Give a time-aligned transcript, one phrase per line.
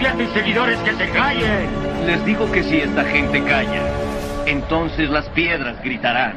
[0.00, 1.68] A tus seguidores que se callen.
[2.06, 3.86] Les digo que si esta gente calla,
[4.46, 6.36] entonces las piedras gritarán.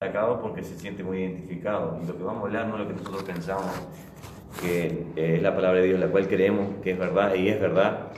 [0.00, 2.00] Acabo porque se siente muy identificado.
[2.02, 3.70] Y lo que vamos a hablar no es lo que nosotros pensamos,
[4.60, 8.08] que es la palabra de Dios, la cual creemos que es verdad y es verdad.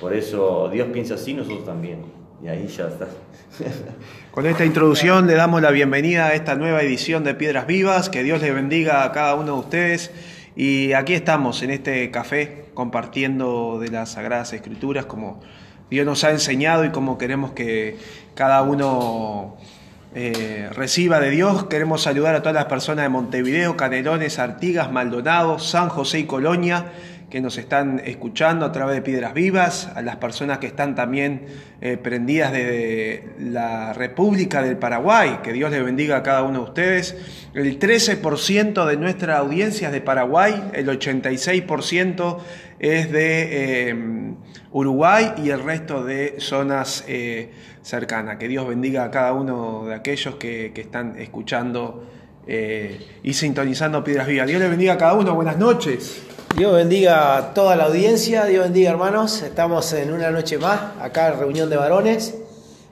[0.00, 2.25] Por eso Dios piensa así, nosotros también.
[2.42, 3.06] Y ahí ya está.
[4.30, 8.10] Con esta introducción le damos la bienvenida a esta nueva edición de Piedras Vivas.
[8.10, 10.10] Que Dios les bendiga a cada uno de ustedes.
[10.54, 15.40] Y aquí estamos en este café compartiendo de las Sagradas Escrituras como
[15.90, 17.96] Dios nos ha enseñado y como queremos que
[18.34, 19.56] cada uno
[20.14, 21.64] eh, reciba de Dios.
[21.64, 26.92] Queremos saludar a todas las personas de Montevideo, Canelones, Artigas, Maldonado, San José y Colonia
[27.30, 31.46] que nos están escuchando a través de Piedras Vivas, a las personas que están también
[31.80, 36.64] eh, prendidas de la República del Paraguay, que Dios les bendiga a cada uno de
[36.66, 37.16] ustedes.
[37.52, 42.38] El 13% de nuestra audiencia es de Paraguay, el 86%
[42.78, 44.34] es de eh,
[44.70, 47.50] Uruguay y el resto de zonas eh,
[47.82, 48.36] cercanas.
[48.36, 52.06] Que Dios bendiga a cada uno de aquellos que, que están escuchando
[52.46, 54.46] y sintonizando Piedras Vivas.
[54.46, 56.22] Dios les bendiga a cada uno, buenas noches.
[56.56, 61.28] Dios bendiga a toda la audiencia, Dios bendiga hermanos, estamos en una noche más, acá
[61.28, 62.34] en reunión de varones,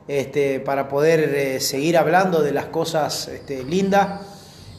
[0.06, 4.20] este, para poder eh, seguir hablando de las cosas este, lindas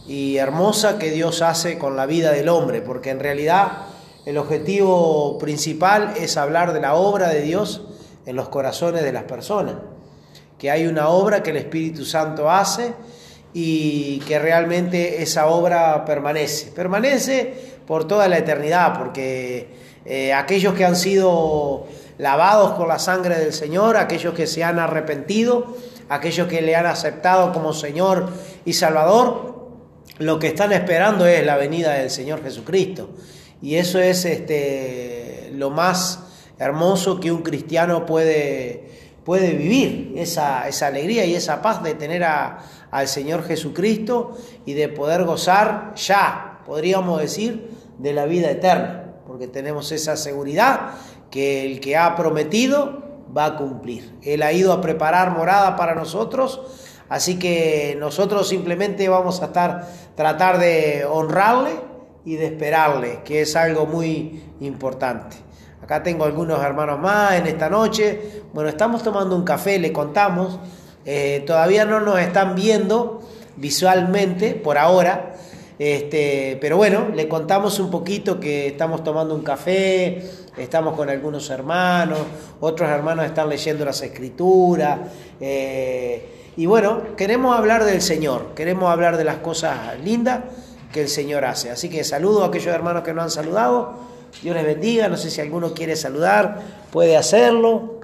[0.05, 3.87] y hermosas que Dios hace con la vida del hombre, porque en realidad
[4.27, 7.87] el objetivo principal es hablar de la obra de Dios
[8.27, 9.77] en los corazones de las personas,
[10.59, 12.93] que hay una obra que el Espíritu Santo hace
[13.57, 17.53] y que realmente esa obra permanece, permanece
[17.87, 19.69] por toda la eternidad, porque
[20.03, 24.77] eh, aquellos que han sido lavados con la sangre del Señor, aquellos que se han
[24.77, 25.77] arrepentido,
[26.09, 28.27] aquellos que le han aceptado como Señor
[28.65, 29.69] y Salvador,
[30.17, 33.11] lo que están esperando es la venida del Señor Jesucristo.
[33.61, 36.19] Y eso es este, lo más
[36.59, 38.83] hermoso que un cristiano puede,
[39.23, 42.59] puede vivir, esa, esa alegría y esa paz de tener a,
[42.91, 49.47] al Señor Jesucristo y de poder gozar ya, podríamos decir, de la vida eterna, porque
[49.47, 50.91] tenemos esa seguridad
[51.29, 53.03] que el que ha prometido
[53.35, 54.17] va a cumplir.
[54.23, 56.61] Él ha ido a preparar morada para nosotros,
[57.09, 61.71] así que nosotros simplemente vamos a estar tratar de honrarle
[62.23, 65.37] y de esperarle, que es algo muy importante.
[65.81, 68.41] Acá tengo algunos hermanos más en esta noche.
[68.53, 70.59] Bueno, estamos tomando un café, le contamos.
[71.05, 73.21] Eh, todavía no nos están viendo
[73.57, 75.35] visualmente por ahora,
[75.77, 80.23] este, pero bueno, le contamos un poquito que estamos tomando un café,
[80.57, 82.19] estamos con algunos hermanos,
[82.59, 84.99] otros hermanos están leyendo las escrituras.
[85.39, 90.41] Eh, y bueno, queremos hablar del Señor, queremos hablar de las cosas lindas
[90.93, 91.69] que el Señor hace.
[91.69, 94.15] Así que saludo a aquellos hermanos que nos han saludado.
[94.41, 95.09] Dios les bendiga.
[95.09, 96.61] No sé si alguno quiere saludar,
[96.91, 97.94] puede hacerlo.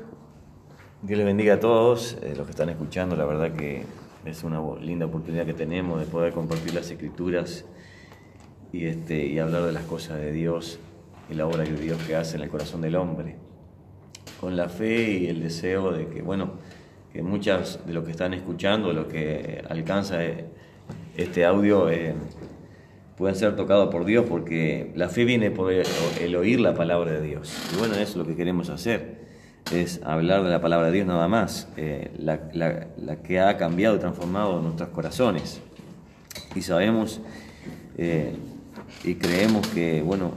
[1.04, 3.16] Dios les bendiga a todos eh, los que están escuchando.
[3.16, 3.86] La verdad que
[4.24, 7.66] es una linda oportunidad que tenemos de poder compartir las escrituras
[8.72, 10.78] y, este, y hablar de las cosas de Dios
[11.28, 13.36] y la obra de Dios que hace en el corazón del hombre,
[14.40, 16.52] con la fe y el deseo de que, bueno,
[17.12, 20.46] que muchas de los que están escuchando, lo que alcanza eh,
[21.18, 22.14] este audio, eh,
[23.18, 27.24] puedan ser tocados por Dios, porque la fe viene por el oír la palabra de
[27.24, 27.58] Dios.
[27.74, 29.31] Y bueno, eso es lo que queremos hacer
[29.72, 34.00] es hablar de la palabra de Dios nada más, eh, la, que ha cambiado y
[34.00, 35.62] transformado nuestros corazones.
[36.56, 37.22] Y sabemos
[37.98, 38.34] eh,
[39.04, 40.32] y creemos que, bueno,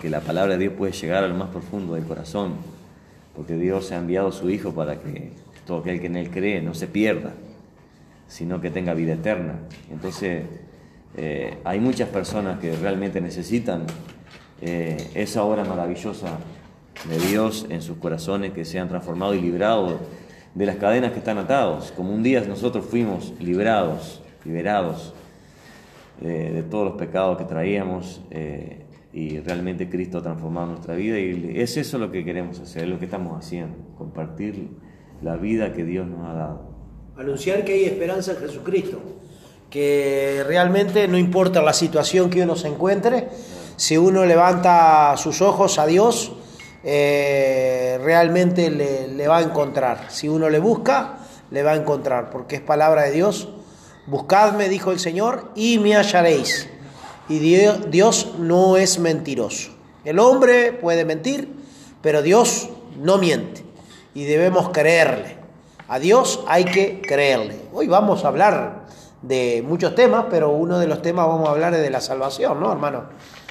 [0.00, 2.54] que la palabra de Dios puede llegar a lo más profundo del corazón,
[3.36, 5.32] porque Dios ha enviado a su Hijo para que
[5.66, 7.32] todo aquel que en Él cree no se pierda,
[8.26, 9.54] sino que tenga vida eterna.
[9.90, 10.44] Entonces,
[11.16, 13.86] eh, hay muchas personas que realmente necesitan
[14.62, 16.38] esa obra maravillosa
[17.08, 19.98] de Dios en sus corazones, que se han transformado y librado
[20.54, 25.14] de las cadenas que están atados, como un día nosotros fuimos librados, liberados
[26.22, 31.18] eh, de todos los pecados que traíamos eh, y realmente Cristo ha transformado nuestra vida
[31.18, 34.68] y es eso lo que queremos hacer, es lo que estamos haciendo, compartir
[35.22, 36.70] la vida que Dios nos ha dado.
[37.16, 39.00] Anunciar que hay esperanza en Jesucristo,
[39.68, 43.28] que realmente no importa la situación que uno se encuentre,
[43.76, 46.32] si uno levanta sus ojos a Dios,
[46.82, 50.06] eh, realmente le, va a encontrar.
[50.08, 51.18] Si uno le busca,
[51.50, 53.48] le va a encontrar, porque es palabra de Dios.
[54.06, 56.68] Buscadme, dijo el Señor, y me hallaréis.
[57.28, 59.72] Y Dios, Dios no es mentiroso.
[60.04, 61.52] El hombre puede mentir,
[62.02, 63.64] pero Dios no miente.
[64.14, 65.36] Y debemos creerle.
[65.88, 67.56] A Dios hay que creerle.
[67.72, 68.86] Hoy vamos a hablar
[69.22, 72.60] de muchos temas, pero uno de los temas vamos a hablar es de la salvación,
[72.60, 73.04] ¿no, hermano?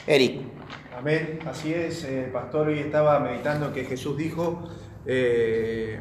[0.08, 0.59] Eric.
[1.00, 4.68] Amén, así es, eh, pastor, hoy estaba meditando que Jesús dijo
[5.06, 5.98] eh,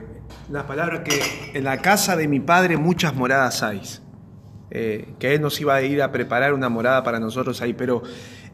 [0.51, 1.21] las palabras que
[1.57, 3.81] en la casa de mi padre muchas moradas hay,
[4.73, 8.03] eh, que Él nos iba a ir a preparar una morada para nosotros ahí, pero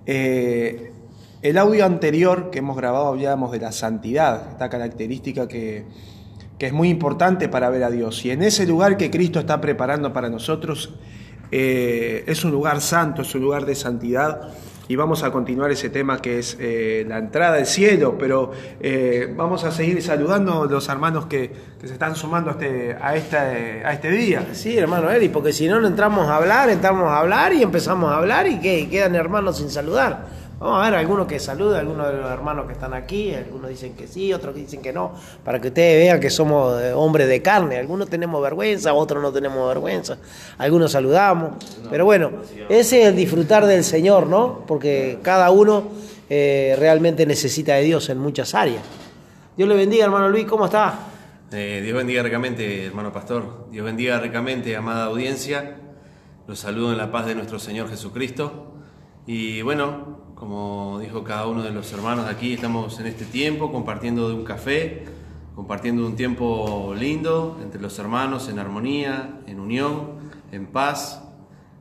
[0.04, 0.92] eh,
[1.40, 5.86] el audio anterior que hemos grabado hablábamos de la santidad, esta característica que,
[6.58, 9.62] que es muy importante para ver a Dios, y en ese lugar que Cristo está
[9.62, 10.92] preparando para nosotros,
[11.50, 14.52] es un lugar santo, es un lugar de santidad
[14.88, 19.32] y vamos a continuar ese tema que es eh, la entrada al cielo, pero eh,
[19.34, 23.36] vamos a seguir saludando a los hermanos que, se están sumando a este, a, este,
[23.36, 24.46] a este día.
[24.52, 28.10] Sí, hermano Eric, porque si no, no entramos a hablar, entramos a hablar y empezamos
[28.10, 30.43] a hablar y que quedan hermanos sin saludar.
[30.58, 33.94] Vamos a ver algunos que saludan, algunos de los hermanos que están aquí, algunos dicen
[33.94, 35.12] que sí, otros que dicen que no,
[35.44, 37.76] para que ustedes vean que somos eh, hombres de carne.
[37.76, 40.16] Algunos tenemos vergüenza, otros no tenemos vergüenza,
[40.58, 41.54] algunos saludamos.
[41.90, 42.30] Pero bueno,
[42.68, 44.64] ese es el disfrutar del Señor, ¿no?
[44.66, 45.88] Porque cada uno
[46.30, 48.82] eh, realmente necesita de Dios en muchas áreas.
[49.56, 50.98] Dios le bendiga, hermano Luis, ¿cómo está?
[51.52, 53.66] Eh, Dios bendiga ricamente, hermano pastor.
[53.70, 55.76] Dios bendiga ricamente, amada audiencia.
[56.46, 58.72] Los saludo en la paz de nuestro Señor Jesucristo.
[59.26, 60.13] Y bueno,
[60.44, 64.44] como dijo cada uno de los hermanos aquí, estamos en este tiempo compartiendo de un
[64.44, 65.06] café,
[65.56, 70.16] compartiendo un tiempo lindo entre los hermanos, en armonía, en unión,
[70.52, 71.22] en paz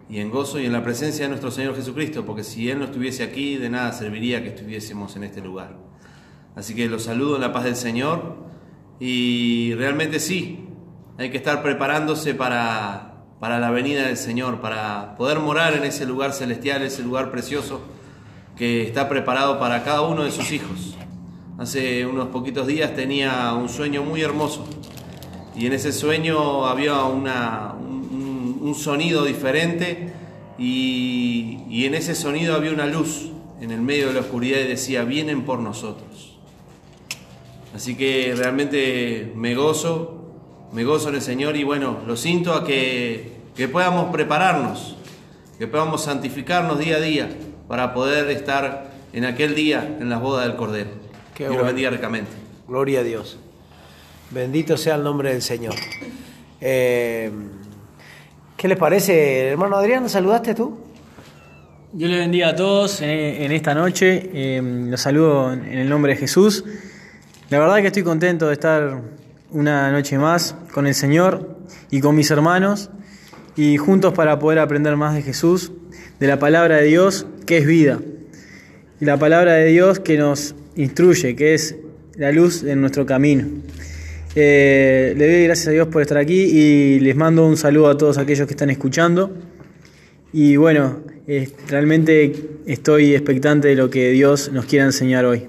[0.09, 2.85] y en gozo y en la presencia de nuestro Señor Jesucristo, porque si Él no
[2.85, 5.75] estuviese aquí, de nada serviría que estuviésemos en este lugar.
[6.55, 8.45] Así que los saludo en la paz del Señor
[8.97, 10.69] y realmente sí,
[11.17, 16.05] hay que estar preparándose para, para la venida del Señor, para poder morar en ese
[16.05, 17.81] lugar celestial, ese lugar precioso
[18.57, 20.95] que está preparado para cada uno de sus hijos.
[21.57, 24.65] Hace unos poquitos días tenía un sueño muy hermoso
[25.55, 30.11] y en ese sueño había una, un, sonido diferente
[30.57, 33.29] y, y en ese sonido había una luz
[33.61, 36.39] en el medio de la oscuridad y decía, vienen por nosotros.
[37.75, 40.31] Así que realmente me gozo,
[40.71, 44.95] me gozo en el Señor y bueno, lo siento a que, que podamos prepararnos,
[45.59, 47.29] que podamos santificarnos día a día
[47.67, 50.89] para poder estar en aquel día en las bodas del Cordero.
[51.33, 51.61] Qué Dios bueno.
[51.61, 52.31] lo bendiga ricamente.
[52.67, 53.37] Gloria a Dios.
[54.31, 55.75] Bendito sea el nombre del Señor.
[56.61, 57.31] Eh,
[58.57, 60.09] ¿Qué les parece, hermano Adrián?
[60.09, 60.77] ¿Saludaste tú?
[61.91, 64.29] Dios le bendiga a todos en, en esta noche.
[64.33, 66.63] Eh, los saludo en el nombre de Jesús.
[67.49, 69.01] La verdad que estoy contento de estar
[69.51, 71.55] una noche más con el Señor
[71.91, 72.89] y con mis hermanos
[73.55, 75.71] y juntos para poder aprender más de Jesús,
[76.19, 77.99] de la palabra de Dios que es vida
[78.99, 81.75] y la palabra de Dios que nos instruye, que es
[82.15, 83.45] la luz de nuestro camino.
[84.35, 87.97] Eh, le doy gracias a Dios por estar aquí y les mando un saludo a
[87.97, 89.35] todos aquellos que están escuchando.
[90.31, 91.01] Y bueno,
[91.67, 92.33] realmente
[92.65, 95.47] estoy expectante de lo que Dios nos quiera enseñar hoy.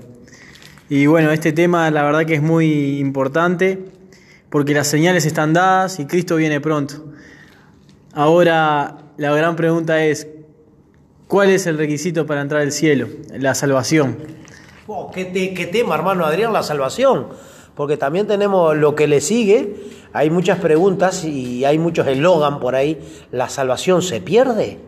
[0.91, 3.79] Y bueno, este tema la verdad que es muy importante
[4.51, 7.13] porque las señales están dadas y Cristo viene pronto.
[8.13, 10.27] Ahora la gran pregunta es,
[11.29, 13.09] ¿cuál es el requisito para entrar al cielo?
[13.33, 14.17] La salvación.
[14.87, 16.53] Oh, ¿qué, te- qué tema, hermano Adrián?
[16.53, 17.29] La salvación.
[17.75, 19.75] Porque también tenemos lo que le sigue.
[20.13, 23.01] Hay muchas preguntas y hay muchos eslogan por ahí.
[23.33, 24.79] ¿La salvación se pierde?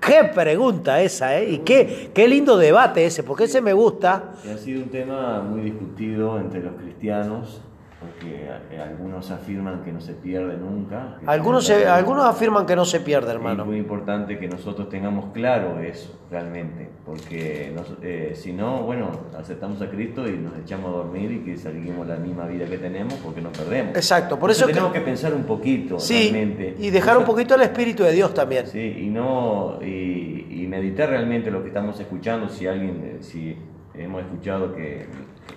[0.00, 1.50] Qué pregunta esa, ¿eh?
[1.50, 4.32] Y qué, qué lindo debate ese, porque ese me gusta.
[4.46, 7.60] Y ha sido un tema muy discutido entre los cristianos
[8.00, 11.18] porque eh, algunos afirman que no se pierde nunca.
[11.26, 13.66] Algunos, se- algunos afirman que no se pierde, Es hermano.
[13.66, 19.90] muy importante que nosotros tengamos claro eso realmente, porque eh, si no, bueno, aceptamos a
[19.90, 23.42] Cristo y nos echamos a dormir y que seguimos la misma vida que tenemos porque
[23.42, 23.94] no perdemos.
[23.94, 26.76] Exacto, por Entonces eso que- tenemos que pensar un poquito Sí, realmente.
[26.78, 28.66] y dejar un poquito el Espíritu de Dios también.
[28.66, 33.56] Sí, y no y, y meditar realmente lo que estamos escuchando, si alguien, eh, si
[33.94, 35.06] hemos escuchado que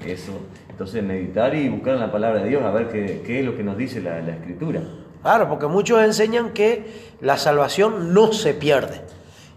[0.05, 0.33] eso,
[0.69, 3.55] entonces meditar y buscar en la palabra de Dios a ver qué, qué es lo
[3.55, 4.81] que nos dice la, la escritura.
[5.21, 9.01] Claro, porque muchos enseñan que la salvación no se pierde.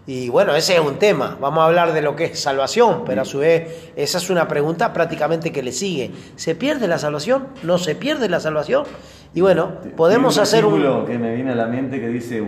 [0.05, 1.37] Y bueno, ese es un tema.
[1.41, 4.47] Vamos a hablar de lo que es salvación, pero a su vez esa es una
[4.47, 6.11] pregunta prácticamente que le sigue.
[6.37, 7.47] ¿Se pierde la salvación?
[7.63, 8.85] ¿No se pierde la salvación?
[9.33, 11.05] Y bueno, podemos Hay hacer un...
[11.05, 12.41] que me viene a la mente que dice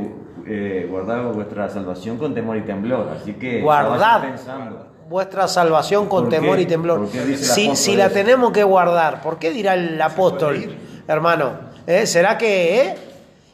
[0.47, 4.88] eh, guardad vuestra salvación con temor y temblor, así que Guardad pensando.
[5.09, 6.39] Vuestra salvación con ¿Por qué?
[6.39, 6.99] temor y temblor.
[6.99, 10.75] ¿Por qué dice el Si, si la tenemos que guardar, ¿por qué dirá el apóstol,
[11.07, 11.53] hermano?
[11.87, 12.05] ¿Eh?
[12.05, 12.81] ¿Será que...
[12.81, 12.95] eh?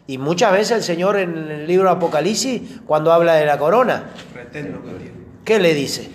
[0.07, 4.12] Y muchas veces el Señor en el libro de Apocalipsis, cuando habla de la corona,
[4.35, 5.12] Retén lo que tienes.
[5.43, 6.12] ¿qué le dice?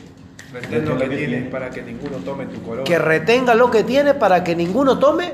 [0.52, 2.84] Retén lo que tienes para que ninguno tome tu corona.
[2.84, 5.32] Que retenga lo que tiene para que ninguno tome.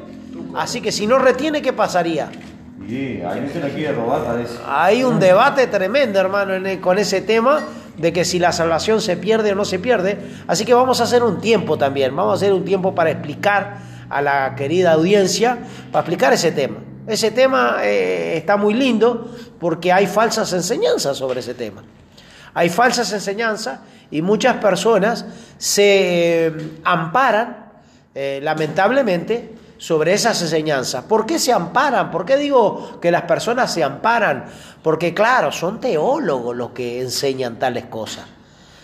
[0.54, 2.30] Así que si no retiene, ¿qué pasaría?
[2.80, 4.22] Alguien se la quiere robar.
[4.66, 7.62] Hay un debate tremendo, hermano, en el- con ese tema
[7.98, 10.18] de que si la salvación se pierde o no se pierde.
[10.46, 12.14] Así que vamos a hacer un tiempo también.
[12.14, 15.58] Vamos a hacer un tiempo para explicar a la querida audiencia,
[15.90, 16.76] para explicar ese tema.
[17.06, 21.84] Ese tema eh, está muy lindo porque hay falsas enseñanzas sobre ese tema.
[22.52, 25.24] Hay falsas enseñanzas y muchas personas
[25.58, 26.52] se eh,
[26.84, 27.70] amparan,
[28.14, 31.04] eh, lamentablemente, sobre esas enseñanzas.
[31.04, 32.10] ¿Por qué se amparan?
[32.10, 34.46] ¿Por qué digo que las personas se amparan?
[34.82, 38.24] Porque claro, son teólogos los que enseñan tales cosas.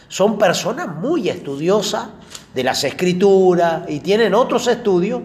[0.08, 2.08] Son personas muy estudiosas
[2.54, 5.22] de las escrituras y tienen otros estudios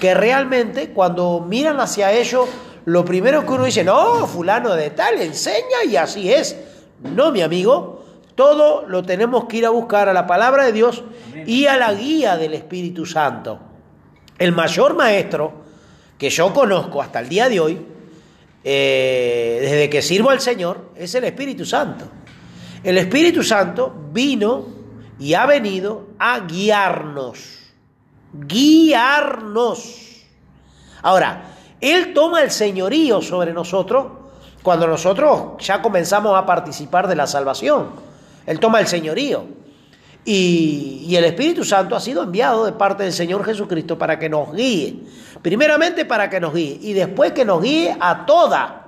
[0.00, 2.48] que realmente cuando miran hacia ellos,
[2.86, 6.56] lo primero que uno dice, no, fulano de tal enseña y así es.
[7.02, 8.02] No, mi amigo,
[8.34, 11.04] todo lo tenemos que ir a buscar a la palabra de Dios
[11.44, 13.58] y a la guía del Espíritu Santo.
[14.40, 15.52] El mayor maestro
[16.16, 17.86] que yo conozco hasta el día de hoy,
[18.64, 22.06] eh, desde que sirvo al Señor, es el Espíritu Santo.
[22.82, 24.64] El Espíritu Santo vino
[25.18, 27.58] y ha venido a guiarnos.
[28.32, 30.22] Guiarnos.
[31.02, 34.06] Ahora, Él toma el señorío sobre nosotros
[34.62, 37.90] cuando nosotros ya comenzamos a participar de la salvación.
[38.46, 39.59] Él toma el señorío.
[40.24, 44.28] Y, y el Espíritu Santo ha sido enviado de parte del Señor Jesucristo para que
[44.28, 45.02] nos guíe.
[45.42, 48.80] Primeramente para que nos guíe y después que nos guíe a toda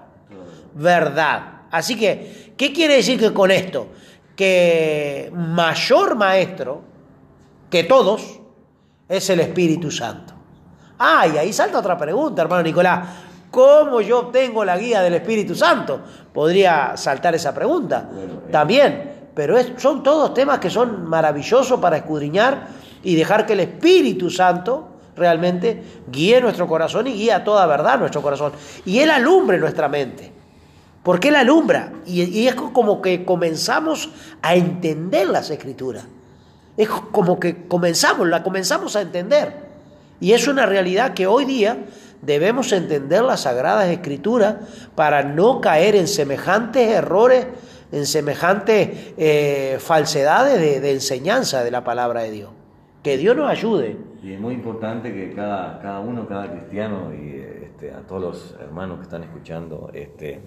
[0.75, 1.63] verdad.
[1.71, 3.89] Así que, ¿qué quiere decir que con esto?
[4.37, 6.83] Que mayor maestro
[7.71, 8.41] que todos
[9.09, 10.35] es el Espíritu Santo.
[10.99, 13.09] Ah, y ahí salta otra pregunta, hermano Nicolás.
[13.51, 16.01] ¿Cómo yo obtengo la guía del Espíritu Santo?
[16.33, 18.09] Podría saltar esa pregunta
[18.51, 19.12] también.
[19.35, 22.69] Pero son todos temas que son maravillosos para escudriñar
[23.03, 27.99] y dejar que el Espíritu Santo realmente guíe nuestro corazón y guíe a toda verdad
[27.99, 28.53] nuestro corazón.
[28.85, 30.33] Y Él alumbre nuestra mente.
[31.03, 31.93] Porque Él alumbra.
[32.07, 34.11] Y, y es como que comenzamos
[34.43, 36.05] a entender las escrituras.
[36.77, 39.73] Es como que comenzamos, la comenzamos a entender.
[40.21, 41.79] Y es una realidad que hoy día
[42.23, 44.55] debemos entender las sagradas escrituras
[44.95, 47.47] para no caer en semejantes errores,
[47.93, 52.51] en semejantes eh, falsedades de, de enseñanza de la palabra de Dios.
[53.03, 53.97] Que Dios nos ayude.
[54.23, 58.57] Y es muy importante que cada, cada uno, cada cristiano y este, a todos los
[58.61, 60.41] hermanos que están escuchando, este,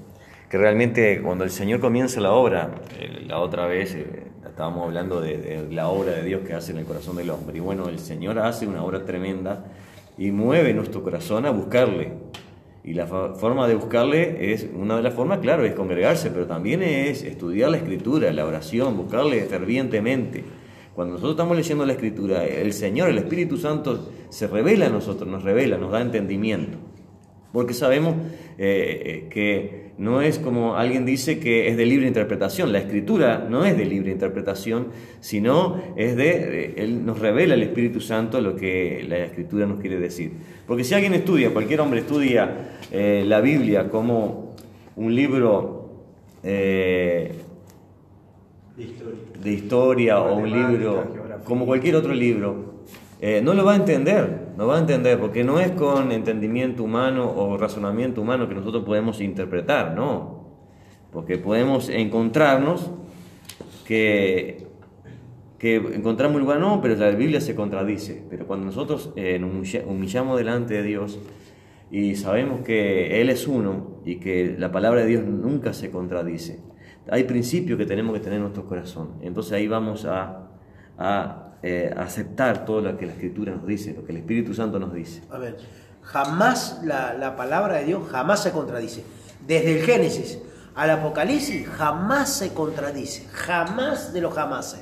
[0.49, 5.19] que realmente cuando el Señor comienza la obra, eh, la otra vez eh, estábamos hablando
[5.19, 7.57] de, de la obra de Dios que hace en el corazón del hombre.
[7.57, 9.65] Y bueno, el Señor hace una obra tremenda
[10.17, 12.13] y mueve nuestro corazón a buscarle.
[12.85, 16.83] Y la forma de buscarle es, una de las formas, claro, es congregarse, pero también
[16.83, 20.43] es estudiar la escritura, la oración, buscarle fervientemente.
[20.93, 25.27] Cuando nosotros estamos leyendo la escritura, el Señor, el Espíritu Santo, se revela a nosotros,
[25.27, 26.77] nos revela, nos da entendimiento.
[27.51, 28.17] Porque sabemos
[28.59, 32.71] eh, eh, que no es como alguien dice que es de libre interpretación.
[32.71, 34.87] La escritura no es de libre interpretación,
[35.21, 39.99] sino es de, Él nos revela el Espíritu Santo lo que la escritura nos quiere
[39.99, 40.33] decir.
[40.67, 44.55] Porque si alguien estudia, cualquier hombre estudia eh, la Biblia como
[44.97, 45.89] un libro
[46.43, 47.33] eh,
[49.41, 52.83] de historia o un libro, como cualquier otro libro,
[53.21, 56.83] eh, no lo va a entender, no va a entender, porque no es con entendimiento
[56.83, 60.45] humano o razonamiento humano que nosotros podemos interpretar, no,
[61.11, 62.91] porque podemos encontrarnos
[63.85, 64.67] que,
[65.59, 68.23] que encontramos un lugar, no, pero la Biblia se contradice.
[68.29, 71.19] Pero cuando nosotros eh, nos humilla- humillamos delante de Dios
[71.91, 76.59] y sabemos que Él es uno y que la palabra de Dios nunca se contradice,
[77.09, 79.11] hay principios que tenemos que tener en nuestro corazón.
[79.21, 80.49] Entonces ahí vamos a,
[81.67, 84.93] eh, aceptar todo lo que la Escritura nos dice, lo que el Espíritu Santo nos
[84.93, 85.23] dice.
[85.31, 85.57] A ver,
[86.03, 89.03] jamás la, la palabra de Dios jamás se contradice.
[89.47, 90.37] Desde el Génesis
[90.75, 93.27] al Apocalipsis jamás se contradice.
[93.31, 94.81] Jamás de los jamases.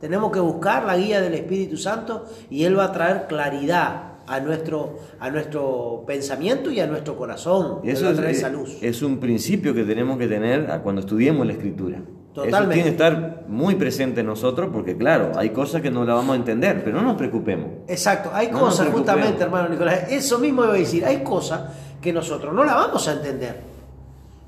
[0.00, 4.38] Tenemos que buscar la guía del Espíritu Santo y Él va a traer claridad a
[4.38, 7.80] nuestro, a nuestro pensamiento y a nuestro corazón.
[7.82, 8.78] Y eso es, esa luz.
[8.80, 12.00] es un principio que tenemos que tener cuando estudiemos la Escritura.
[12.32, 12.74] Eso Totalmente.
[12.74, 16.34] tiene que estar muy presente en nosotros porque, claro, hay cosas que no la vamos
[16.34, 17.66] a entender, pero no nos preocupemos.
[17.88, 21.62] Exacto, hay No cosas, justamente, hermano Nicolás, eso mismo iba a decir, hay cosas
[22.00, 23.60] que nosotros no la vamos a entender.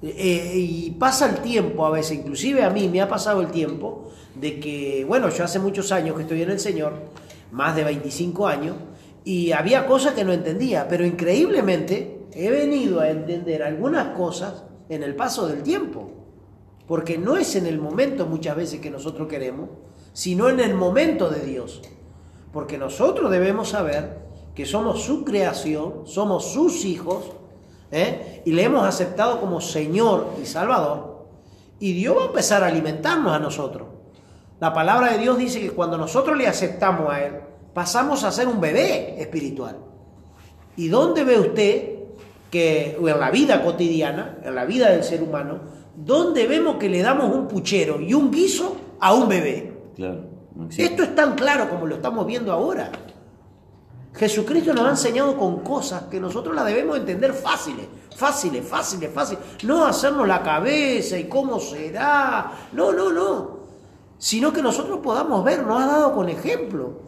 [0.00, 4.10] Eh, y pasa el tiempo a veces, inclusive a mí me ha pasado el tiempo
[4.34, 6.92] de que, bueno, yo hace muchos años que estoy en el Señor,
[7.50, 8.76] más de 25 años,
[9.24, 15.02] y había cosas que no entendía, pero increíblemente he venido a entender algunas cosas en
[15.02, 16.21] el paso del tiempo,
[16.92, 19.70] porque no es en el momento muchas veces que nosotros queremos,
[20.12, 21.80] sino en el momento de Dios.
[22.52, 24.18] Porque nosotros debemos saber
[24.54, 27.32] que somos su creación, somos sus hijos,
[27.90, 28.42] ¿eh?
[28.44, 31.28] y le hemos aceptado como Señor y Salvador.
[31.80, 33.88] Y Dios va a empezar a alimentarnos a nosotros.
[34.60, 37.32] La palabra de Dios dice que cuando nosotros le aceptamos a Él,
[37.72, 39.78] pasamos a ser un bebé espiritual.
[40.76, 41.92] ¿Y dónde ve usted
[42.50, 47.02] que en la vida cotidiana, en la vida del ser humano, dónde vemos que le
[47.02, 49.72] damos un puchero y un guiso a un bebé?
[49.96, 50.68] Claro, no.
[50.76, 52.90] Esto es tan claro como lo estamos viendo ahora.
[54.14, 59.42] Jesucristo nos ha enseñado con cosas que nosotros las debemos entender fáciles, fáciles, fáciles, fáciles.
[59.64, 62.52] No hacernos la cabeza y cómo será.
[62.72, 63.62] No, no, no.
[64.18, 67.00] Sino que nosotros podamos ver, nos ha dado con ejemplo,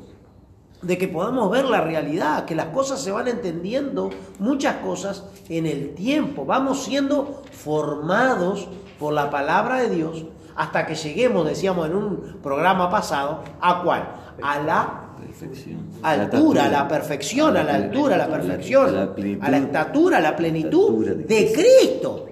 [0.86, 5.66] de que podamos ver la realidad, que las cosas se van entendiendo, muchas cosas en
[5.66, 6.44] el tiempo.
[6.44, 10.24] Vamos siendo formados por la palabra de Dios
[10.56, 14.08] hasta que lleguemos, decíamos en un programa pasado, ¿a cuál?
[14.42, 15.80] A la Perfección.
[16.02, 20.36] altura, a la perfección, a la altura, a la perfección, a la estatura, a la
[20.36, 22.26] plenitud de Cristo.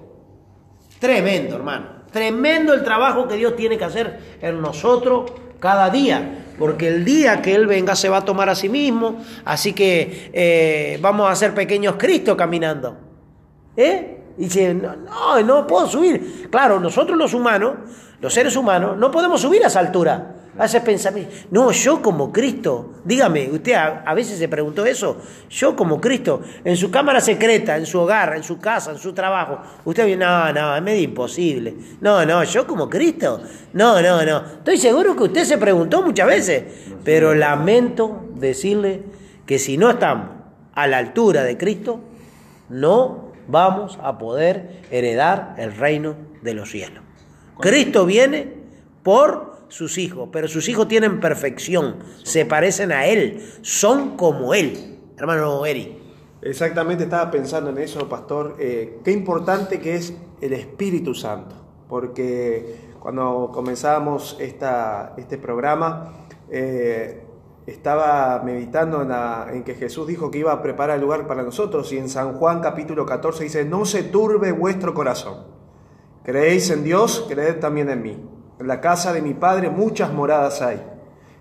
[0.99, 1.85] Tremendo, hermano.
[2.11, 6.42] Tremendo el trabajo que Dios tiene que hacer en nosotros cada día.
[6.57, 9.23] Porque el día que Él venga se va a tomar a sí mismo.
[9.45, 12.97] Así que eh, vamos a ser pequeños Cristo caminando.
[13.75, 14.19] ¿Eh?
[14.37, 16.49] Dice, no, no, no puedo subir.
[16.49, 17.75] Claro, nosotros los humanos,
[18.19, 20.35] los seres humanos, no podemos subir a esa altura.
[20.57, 21.33] A ese pensamiento.
[21.49, 22.93] No, yo como Cristo.
[23.03, 25.17] Dígame, usted a, a veces se preguntó eso.
[25.49, 29.13] Yo como Cristo, en su cámara secreta, en su hogar, en su casa, en su
[29.13, 29.59] trabajo.
[29.83, 31.75] Usted viene, no, no, es medio imposible.
[32.01, 33.41] No, no, yo como Cristo.
[33.73, 34.45] No, no, no.
[34.45, 36.63] Estoy seguro que usted se preguntó muchas veces.
[37.03, 39.03] Pero lamento decirle
[39.45, 40.27] que si no estamos
[40.75, 41.99] a la altura de Cristo,
[42.69, 47.03] no vamos a poder heredar el reino de los cielos.
[47.59, 48.53] Cristo viene
[49.03, 54.99] por sus hijos, pero sus hijos tienen perfección, se parecen a Él, son como Él.
[55.17, 55.97] Hermano Eri.
[56.43, 58.55] Exactamente, estaba pensando en eso, pastor.
[58.59, 61.55] Eh, qué importante que es el Espíritu Santo,
[61.89, 67.23] porque cuando comenzamos esta, este programa, eh,
[67.65, 71.91] estaba meditando en, en que Jesús dijo que iba a preparar el lugar para nosotros,
[71.93, 75.45] y en San Juan capítulo 14 dice, no se turbe vuestro corazón.
[76.23, 78.17] Creéis en Dios, creed también en mí.
[78.63, 80.81] En la casa de mi Padre muchas moradas hay.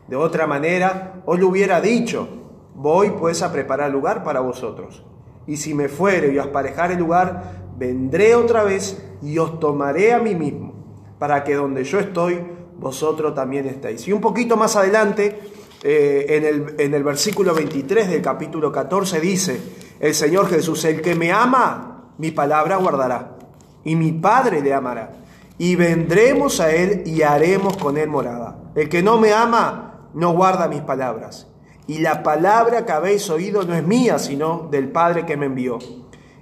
[0.08, 2.28] De otra manera, os lo hubiera dicho,
[2.74, 5.04] voy pues a preparar lugar para vosotros.
[5.46, 10.18] Y si me fuere y os parejare lugar, vendré otra vez y os tomaré a
[10.18, 10.74] mí mismo,
[11.20, 12.40] para que donde yo estoy,
[12.80, 14.08] vosotros también estéis.
[14.08, 15.38] Y un poquito más adelante,
[15.84, 19.60] eh, en, el, en el versículo 23 del capítulo 14 dice,
[20.00, 23.36] el Señor Jesús, el que me ama, mi palabra guardará,
[23.84, 25.21] y mi Padre le amará
[25.58, 28.58] y vendremos a Él y haremos con Él morada.
[28.74, 31.46] El que no me ama no guarda mis palabras.
[31.86, 35.78] Y la palabra que habéis oído no es mía, sino del Padre que me envió.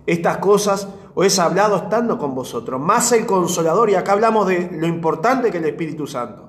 [0.07, 4.71] Estas cosas os he hablado estando con vosotros, más el consolador, y acá hablamos de
[4.73, 6.47] lo importante que es el Espíritu Santo.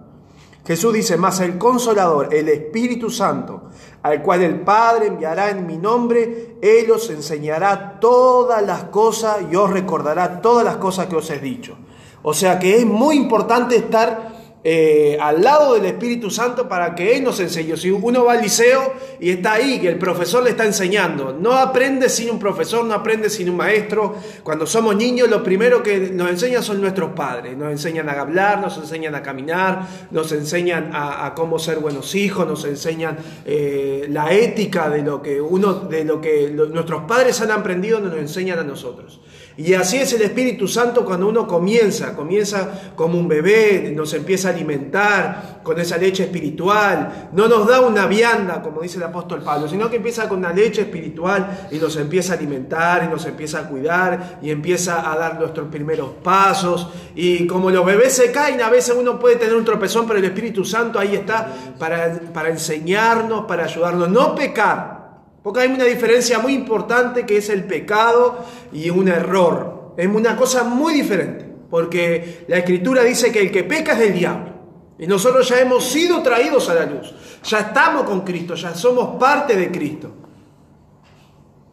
[0.65, 3.63] Jesús dice, más el consolador, el Espíritu Santo,
[4.03, 9.55] al cual el Padre enviará en mi nombre, Él os enseñará todas las cosas y
[9.55, 11.75] os recordará todas las cosas que os he dicho.
[12.23, 14.31] O sea que es muy importante estar
[14.63, 17.75] eh, al lado del Espíritu Santo para que Él nos enseñe.
[17.75, 21.53] Si uno va al liceo y está ahí, que el profesor le está enseñando, no
[21.53, 24.15] aprende sin un profesor, no aprende sin un maestro.
[24.43, 27.57] Cuando somos niños, lo primero que nos enseñan son nuestros padres.
[27.57, 32.45] Nos enseñan a hablar, nos enseñan a caminar, nos enseñan a, cómo ser buenos hijos,
[32.47, 37.49] nos enseñan eh, la ética de lo que uno, de lo que nuestros padres han
[37.49, 39.21] aprendido, nos enseñan a nosotros.
[39.57, 44.49] Y así es el Espíritu Santo cuando uno comienza, comienza como un bebé, nos empieza
[44.49, 49.41] a alimentar con esa leche espiritual, no nos da una vianda, como dice el apóstol
[49.41, 53.25] Pablo, sino que empieza con una leche espiritual y nos empieza a alimentar y nos
[53.25, 56.89] empieza a cuidar y empieza a dar nuestros primeros pasos.
[57.15, 60.25] Y como los bebés se caen, a veces uno puede tener un tropezón, pero el
[60.25, 65.01] Espíritu Santo ahí está para, para enseñarnos, para ayudarnos, no pecar
[65.43, 69.93] porque hay una diferencia muy importante que es el pecado y un error.
[69.97, 71.50] Es una cosa muy diferente.
[71.71, 74.51] Porque la escritura dice que el que peca es del diablo.
[74.99, 77.11] Y nosotros ya hemos sido traídos a la luz.
[77.43, 80.13] Ya estamos con Cristo, ya somos parte de Cristo.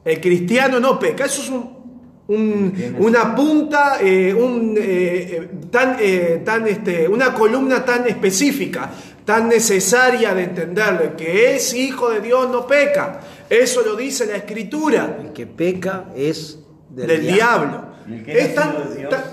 [0.02, 1.26] El cristiano no peca.
[1.26, 1.50] Eso es
[2.28, 8.90] una punta, eh, un, eh, tan, eh, tan, este, una columna tan específica,
[9.24, 11.16] tan necesaria de entenderlo.
[11.16, 13.20] que es hijo de Dios no peca.
[13.50, 15.18] Eso lo dice la escritura.
[15.20, 17.87] El que peca es del, diablo.
[18.26, 18.74] Es tan,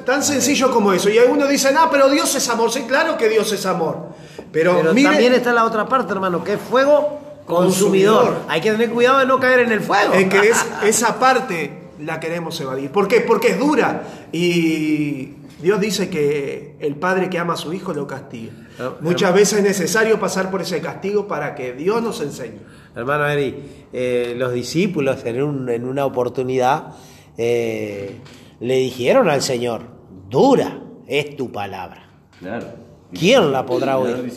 [0.06, 1.10] tan, sencillo como eso.
[1.10, 2.72] Y algunos dicen, ah, pero Dios es amor.
[2.72, 4.10] Sí, claro que Dios es amor.
[4.52, 8.38] Pero, también está la otra parte, hermano, que es fuego consumidor.
[8.48, 10.14] Hay que tener cuidado de no caer en el fuego.
[10.14, 12.92] Es que es, esa parte la queremos evadir.
[12.92, 13.22] ¿Por qué?
[13.22, 14.04] Porque es dura.
[14.32, 18.54] Y Dios dice que el padre que ama a su hijo lo castiga.
[19.00, 22.60] Muchas veces es necesario pasar por ese castigo para que Dios nos enseñe.
[22.96, 23.56] Hermano Eri,
[23.94, 25.42] eh, los discípulos en,
[25.86, 26.96] una oportunidad
[27.38, 28.20] eh,
[28.60, 29.84] le dijeron al Señor,
[30.30, 32.10] dura es tu palabra.
[32.40, 32.68] Claro.
[33.14, 34.32] ¿Quién la podrá oír?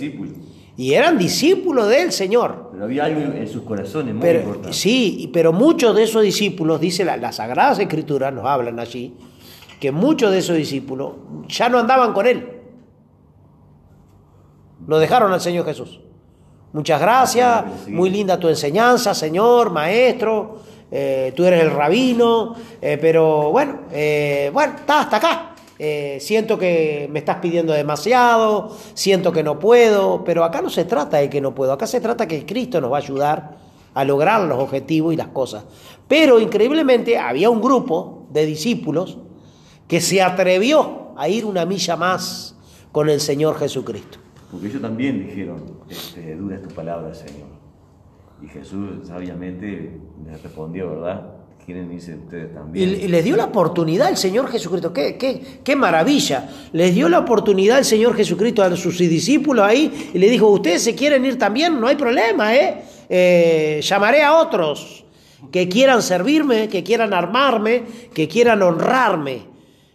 [0.77, 2.69] Y eran discípulos del Señor.
[2.71, 4.73] Pero había algo en sus corazones muy importante.
[4.73, 9.15] Sí, pero muchos de esos discípulos, dice la, las Sagradas Escrituras, nos hablan allí,
[9.81, 11.15] que muchos de esos discípulos
[11.49, 12.49] ya no andaban con Él.
[14.87, 16.01] Lo dejaron al Señor Jesús.
[16.73, 23.51] Muchas gracias, muy linda tu enseñanza, Señor, maestro, eh, tú eres el rabino, eh, pero
[23.51, 25.55] bueno, eh, bueno, está hasta acá.
[26.20, 31.18] siento que me estás pidiendo demasiado, siento que no puedo, pero acá no se trata
[31.18, 33.59] de que no puedo, acá se trata que Cristo nos va a ayudar
[33.94, 35.64] a lograr los objetivos y las cosas.
[36.09, 39.18] Pero increíblemente había un grupo de discípulos
[39.87, 42.57] que se atrevió a ir una milla más
[42.92, 44.18] con el Señor Jesucristo.
[44.51, 47.58] Porque ellos también dijeron, este, dura es tu palabra, Señor.
[48.42, 51.35] Y Jesús sabiamente les respondió, ¿verdad?
[51.64, 52.88] Quieren irse ustedes también.
[52.88, 54.92] Y les dio la oportunidad el Señor Jesucristo.
[54.92, 56.48] ¿Qué, qué, qué maravilla.
[56.72, 60.83] Les dio la oportunidad el Señor Jesucristo a sus discípulos ahí y le dijo, ustedes
[60.83, 62.83] se quieren ir también, no hay problema, ¿eh?
[63.09, 65.05] eh llamaré a otros
[65.51, 69.42] que quieran servirme, que quieran armarme, que quieran honrarme,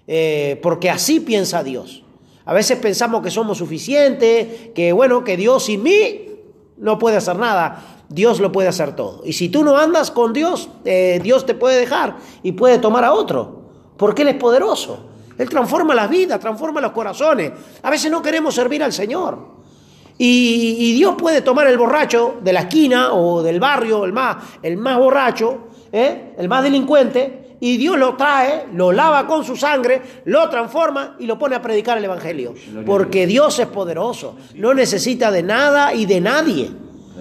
[0.08, 2.03] eh, porque así piensa Dios.
[2.45, 6.29] A veces pensamos que somos suficientes, que bueno, que Dios sin mí
[6.77, 7.92] no puede hacer nada.
[8.13, 9.21] Dios lo puede hacer todo.
[9.26, 13.04] Y si tú no andas con Dios, eh, Dios te puede dejar y puede tomar
[13.04, 13.63] a otro.
[13.97, 15.08] Porque Él es poderoso.
[15.36, 17.52] Él transforma las vidas, transforma los corazones.
[17.82, 19.54] A veces no queremos servir al Señor.
[20.15, 24.78] Y, Dios puede tomar el borracho de la esquina o del barrio, el más, el
[24.78, 26.36] más borracho, ¿eh?
[26.38, 31.26] el más delincuente, y Dios lo trae, lo lava con su sangre, lo transforma y
[31.26, 32.54] lo pone a predicar el Evangelio.
[32.86, 36.71] Porque Dios es poderoso, no necesita de nada y de nadie.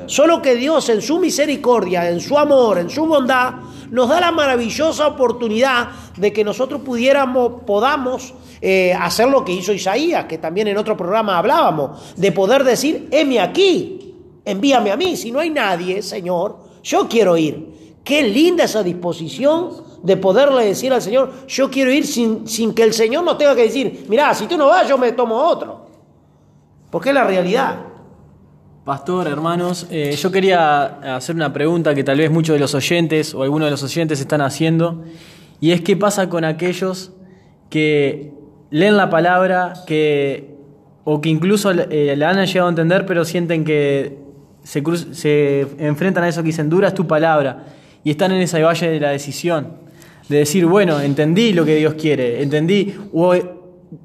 [0.06, 3.54] Solo que Dios en su misericordia, en su amor, en su bondad,
[3.90, 9.72] nos da la maravillosa oportunidad de que nosotros pudiéramos, podamos eh, hacer lo que hizo
[9.72, 15.16] Isaías, que también en otro programa hablábamos, de poder decir, heme aquí, envíame a mí,
[15.16, 18.00] si no hay nadie, Señor, yo quiero ir.
[18.02, 22.82] Qué linda esa disposición de poderle decir al Señor, yo quiero ir sin, sin que
[22.82, 25.86] el Señor nos tenga que decir, mirá, si tú no vas, yo me tomo otro.
[26.90, 27.91] Porque es la realidad.
[28.84, 33.32] Pastor, hermanos, eh, yo quería hacer una pregunta que tal vez muchos de los oyentes
[33.32, 35.04] o algunos de los oyentes están haciendo,
[35.60, 37.12] y es qué pasa con aquellos
[37.70, 38.32] que
[38.70, 40.56] leen la palabra, que,
[41.04, 44.18] o que incluso eh, la han llegado a entender, pero sienten que
[44.64, 47.66] se, se enfrentan a eso que dicen, dura es tu palabra,
[48.02, 49.74] y están en esa valle de la decisión
[50.28, 52.96] de decir, bueno, entendí lo que Dios quiere, entendí.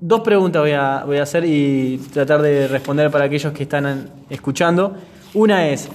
[0.01, 4.09] Dos preguntas voy a, voy a hacer y tratar de responder para aquellos que están
[4.29, 4.95] escuchando.
[5.33, 5.87] Una es,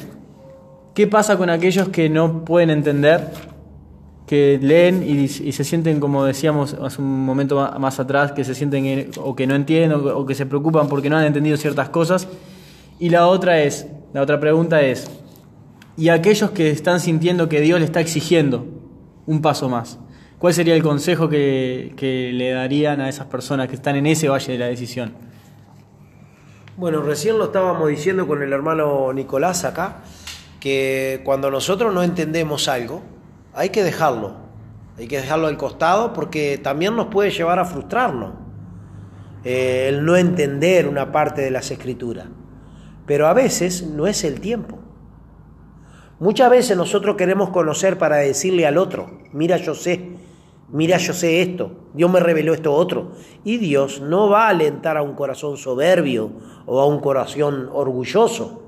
[0.94, 3.28] ¿qué pasa con aquellos que no pueden entender
[4.26, 8.55] que leen y, y se sienten, como decíamos hace un momento más atrás, que se
[8.55, 11.57] sienten en- o que no entienden o, o que se preocupan porque no han entendido
[11.59, 12.28] ciertas cosas.
[12.98, 15.11] Y la otra es, la otra pregunta es,
[15.98, 18.64] ¿y aquellos que están sintiendo que Dios le está exigiendo
[19.26, 19.98] un paso más?
[20.42, 24.55] ¿Cuál sería el consejo que, le darían a esas personas que están en ese valle
[24.55, 25.12] de la decisión?
[26.76, 29.98] Bueno, recién lo estábamos diciendo con el hermano Nicolás acá,
[30.59, 33.02] que cuando nosotros no entendemos algo,
[33.55, 34.35] hay que dejarlo.
[34.98, 38.33] Hay que dejarlo al costado porque también nos puede llevar a frustrarnos.
[39.44, 42.26] eh, el no entender una parte de las escrituras.
[43.07, 44.81] Pero a veces no es el tiempo.
[46.18, 50.16] Muchas veces nosotros queremos conocer para decirle al otro, mira yo sé,
[50.72, 53.12] mira yo sé esto, Dios me reveló esto otro.
[53.44, 56.30] Y Dios no va a alentar a un corazón soberbio
[56.66, 58.62] o a un corazón orgulloso,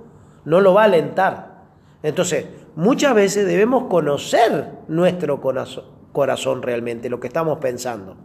[0.45, 1.65] no lo va a alentar.
[2.03, 8.17] Entonces, muchas veces debemos conocer nuestro corazón, corazón realmente, lo que estamos pensando.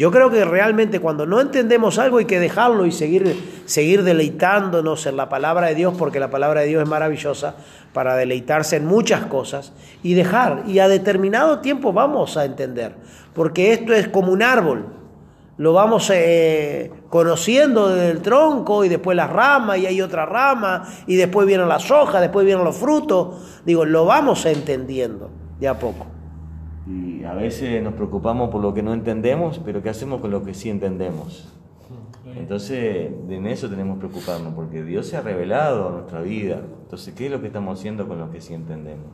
[0.00, 5.04] Yo creo que realmente cuando no entendemos algo hay que dejarlo y seguir, seguir deleitándonos
[5.04, 7.56] en la palabra de Dios, porque la palabra de Dios es maravillosa
[7.92, 10.62] para deleitarse en muchas cosas y dejar.
[10.66, 12.94] Y a determinado tiempo vamos a entender,
[13.34, 14.86] porque esto es como un árbol.
[15.58, 20.88] Lo vamos eh, conociendo desde el tronco y después las ramas y hay otra rama
[21.06, 23.60] y después vienen las hojas, después vienen los frutos.
[23.66, 26.19] Digo, lo vamos entendiendo de a poco.
[27.20, 30.42] Y a veces nos preocupamos por lo que no entendemos, pero ¿qué hacemos con lo
[30.42, 31.52] que sí entendemos?
[32.34, 36.62] Entonces, en eso tenemos que preocuparnos, porque Dios se ha revelado a nuestra vida.
[36.82, 39.08] Entonces, ¿qué es lo que estamos haciendo con lo que sí entendemos?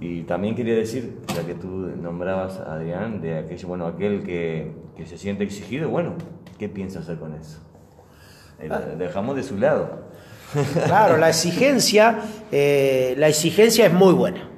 [0.00, 4.72] Y también quería decir, ya que tú nombrabas a Adrián, de aquello, bueno, aquel que,
[4.96, 6.12] que se siente exigido, bueno,
[6.58, 7.58] ¿qué piensa hacer con eso?
[8.58, 10.10] Eh, lo Dejamos de su lado.
[10.84, 12.18] Claro, la exigencia,
[12.52, 14.50] eh, la exigencia es muy buena.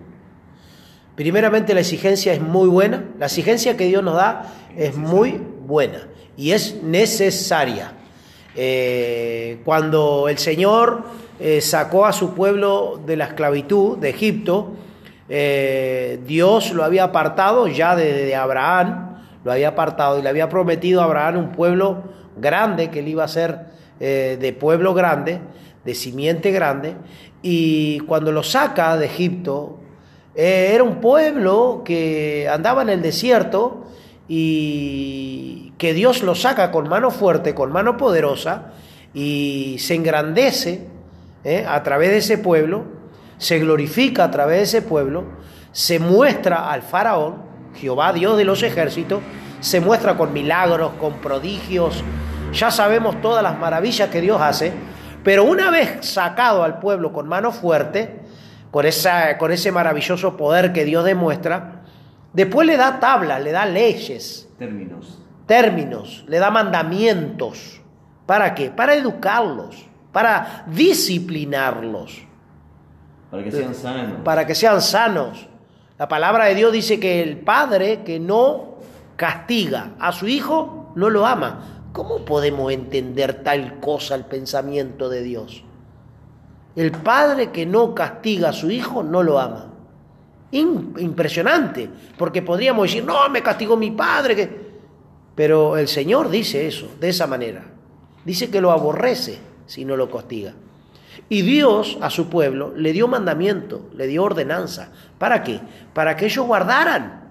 [1.15, 6.09] Primeramente la exigencia es muy buena, la exigencia que Dios nos da es muy buena
[6.39, 7.93] y es necesaria.
[8.55, 11.05] Eh, cuando el Señor
[11.39, 14.73] eh, sacó a su pueblo de la esclavitud de Egipto,
[15.29, 20.49] eh, Dios lo había apartado ya de, de Abraham, lo había apartado y le había
[20.49, 22.05] prometido a Abraham un pueblo
[22.39, 25.39] grande que él iba a ser de pueblo grande,
[25.85, 26.97] de simiente grande,
[27.41, 29.79] y cuando lo saca de Egipto,
[30.35, 33.87] eh, era un pueblo que andaba en el desierto
[34.29, 38.73] y que Dios lo saca con mano fuerte, con mano poderosa,
[39.13, 40.87] y se engrandece
[41.45, 42.85] eh, a través de ese pueblo,
[43.37, 45.25] se glorifica a través de ese pueblo,
[45.73, 47.43] se muestra al faraón,
[47.75, 49.21] Jehová Dios de los ejércitos,
[49.61, 52.03] se muestra con milagros, con prodigios,
[52.53, 54.73] ya sabemos todas las maravillas que Dios hace,
[55.25, 58.21] pero una vez sacado al pueblo con mano fuerte,
[58.73, 61.83] con, esa, con ese maravilloso poder que Dios demuestra,
[62.33, 65.21] después le da tablas, le da leyes, Términos.
[65.47, 67.81] términos, le da mandamientos.
[68.27, 68.71] ¿Para qué?
[68.71, 72.23] Para educarlos, para disciplinarlos,
[73.31, 74.21] Para que sean sanos.
[74.25, 75.47] para que sean sanos.
[75.99, 78.77] La palabra de Dios dice que el padre que no
[79.17, 81.85] castiga a su hijo no lo ama.
[81.93, 85.63] ¿Cómo podemos entender tal cosa el pensamiento de Dios?
[86.75, 89.69] El padre que no castiga a su hijo no lo ama.
[90.51, 94.49] Impresionante, porque podríamos decir, no, me castigó mi padre.
[95.35, 97.65] Pero el Señor dice eso, de esa manera.
[98.25, 100.55] Dice que lo aborrece si no lo castiga.
[101.29, 104.91] Y Dios a su pueblo le dio mandamiento, le dio ordenanza.
[105.19, 105.61] ¿Para qué?
[105.95, 107.31] Para que ellos guardaran.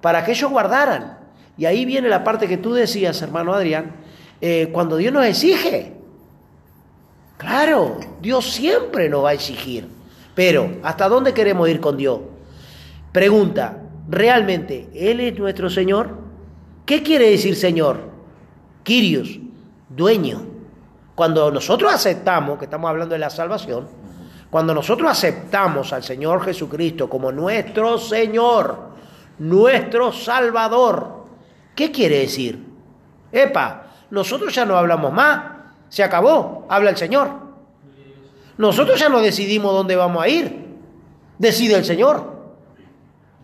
[0.00, 1.18] Para que ellos guardaran.
[1.56, 3.96] Y ahí viene la parte que tú decías, hermano Adrián,
[4.40, 6.01] eh, cuando Dios nos exige.
[7.42, 9.88] Claro, Dios siempre nos va a exigir.
[10.32, 12.20] Pero, ¿hasta dónde queremos ir con Dios?
[13.10, 16.10] Pregunta, ¿realmente Él es nuestro Señor?
[16.86, 17.98] ¿Qué quiere decir Señor?
[18.84, 19.40] Kyrios,
[19.88, 20.40] dueño.
[21.16, 23.88] Cuando nosotros aceptamos, que estamos hablando de la salvación,
[24.48, 28.92] cuando nosotros aceptamos al Señor Jesucristo como nuestro Señor,
[29.40, 31.24] nuestro Salvador,
[31.74, 32.64] ¿qué quiere decir?
[33.32, 35.61] Epa, nosotros ya no hablamos más,
[35.92, 37.28] se acabó, habla el Señor.
[38.56, 40.68] Nosotros ya no decidimos dónde vamos a ir,
[41.36, 42.32] decide el Señor.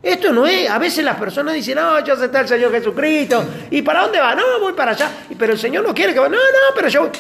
[0.03, 3.83] Esto no es, a veces las personas dicen, no, ya está el Señor Jesucristo, ¿y
[3.83, 4.35] para dónde va?
[4.35, 7.03] No, voy para allá, pero el Señor no quiere que vaya, no, no, pero yo
[7.03, 7.11] voy.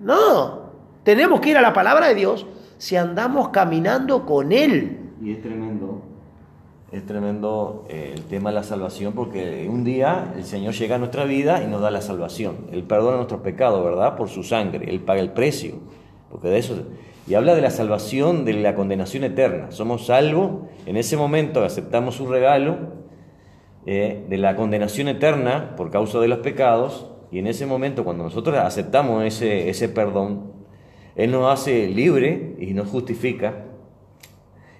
[0.00, 0.72] No,
[1.04, 2.44] tenemos que ir a la palabra de Dios
[2.76, 5.10] si andamos caminando con Él.
[5.22, 5.91] Y es tremendo,
[6.92, 10.98] es tremendo eh, el tema de la salvación, porque un día el Señor llega a
[10.98, 12.66] nuestra vida y nos da la salvación.
[12.70, 14.16] Él perdona nuestros pecados, ¿verdad?
[14.16, 15.76] Por su sangre, Él paga el precio.
[16.30, 16.76] Porque de eso,
[17.26, 19.70] y habla de la salvación de la condenación eterna.
[19.70, 22.76] Somos salvos en ese momento aceptamos su regalo
[23.86, 28.24] eh, de la condenación eterna por causa de los pecados y en ese momento cuando
[28.24, 30.52] nosotros aceptamos ese, ese perdón,
[31.14, 33.64] Él nos hace libre y nos justifica.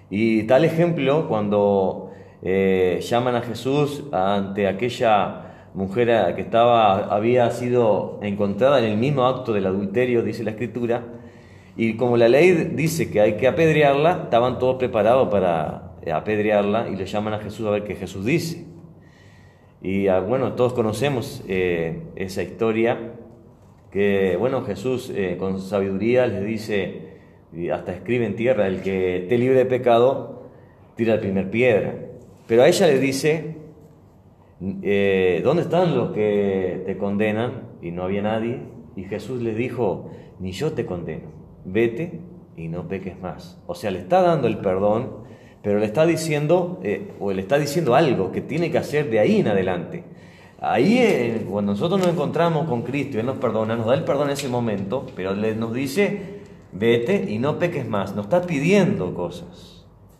[0.09, 2.02] Y tal ejemplo cuando
[2.43, 9.25] eh, llaman a Jesús ante aquella mujer que estaba, había sido encontrada en el mismo
[9.25, 11.03] acto del adulterio, dice la escritura,
[11.75, 16.95] y como la ley dice que hay que apedrearla, estaban todos preparados para apedrearla y
[16.95, 18.65] le llaman a Jesús a ver qué Jesús dice.
[19.81, 23.13] Y ah, bueno, todos conocemos eh, esa historia,
[23.91, 27.19] que bueno, Jesús eh, con sabiduría les dice,
[27.71, 30.49] hasta escribe en tierra, el que esté libre de pecado,
[30.95, 31.95] tira la primera piedra.
[32.47, 33.57] Pero a ella le dice,
[34.81, 37.69] eh, ¿dónde están los que te condenan?
[37.81, 38.59] Y no había nadie.
[38.95, 42.19] Y Jesús le dijo, ni yo te condeno vete
[42.55, 43.57] y no peques más.
[43.67, 45.23] O sea, le está dando el perdón,
[45.61, 49.19] pero le está diciendo, eh, o le está diciendo algo que tiene que hacer de
[49.19, 50.03] ahí en adelante.
[50.59, 54.33] Ahí, cuando nosotros nos encontramos con Cristo Él nos perdona, nos da el perdón en
[54.33, 58.15] ese momento, pero Él nos dice, vete y no peques más.
[58.15, 59.72] Nos está pidiendo cosas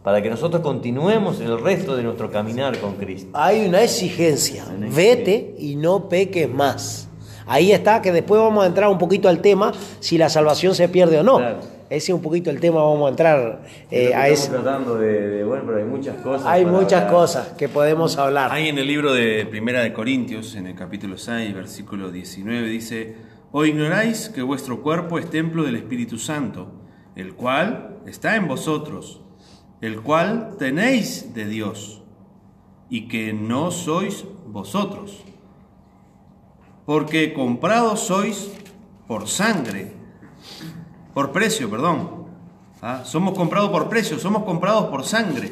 [0.04, 3.30] para que nosotros continuemos el resto de nuestro caminar con Cristo.
[3.34, 7.08] Hay una exigencia, vete y no peques más.
[7.46, 10.90] Ahí está, que después vamos a entrar un poquito al tema si la salvación se
[10.90, 11.40] pierde o no.
[11.90, 14.52] Ese es un poquito el tema, vamos a entrar eh, a eso.
[14.52, 16.48] tratando de, bueno, pero hay muchas cosas.
[16.48, 18.52] Hay muchas cosas que podemos hablar.
[18.52, 23.16] Hay en el libro de Primera de Corintios, en el capítulo 6, versículo 19, dice,
[23.52, 26.72] ¿o ignoráis que vuestro cuerpo es templo del Espíritu Santo,
[27.16, 29.23] el cual está en vosotros,
[29.84, 32.02] el cual tenéis de Dios,
[32.90, 35.24] y que no sois vosotros?
[36.86, 38.52] porque comprados sois
[39.08, 39.94] por sangre,
[41.14, 42.24] por precio, perdón.
[42.82, 43.04] ¿Ah?
[43.06, 45.52] Somos comprados por precio, somos comprados por sangre.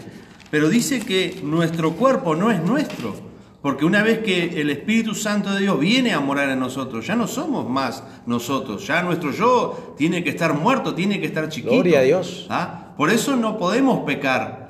[0.49, 3.15] Pero dice que nuestro cuerpo no es nuestro,
[3.61, 7.15] porque una vez que el Espíritu Santo de Dios viene a morar en nosotros, ya
[7.15, 11.73] no somos más nosotros, ya nuestro yo tiene que estar muerto, tiene que estar chiquito.
[11.73, 12.47] Gloria a Dios.
[12.49, 12.80] ¿Ah?
[13.01, 14.67] Por eso no podemos pecar,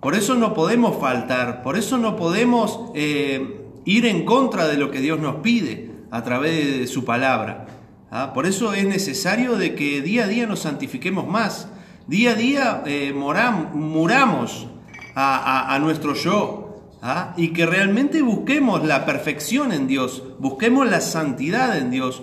[0.00, 2.80] por eso no podemos faltar, por eso no podemos...
[2.94, 7.66] Eh, ir en contra de lo que Dios nos pide a través de su palabra.
[8.10, 8.32] ¿ah?
[8.32, 11.68] Por eso es necesario de que día a día nos santifiquemos más,
[12.06, 14.68] día a día eh, muramos
[15.14, 17.34] a, nuestro yo ¿ah?
[17.36, 22.22] y que realmente busquemos la perfección en Dios, busquemos la santidad en Dios,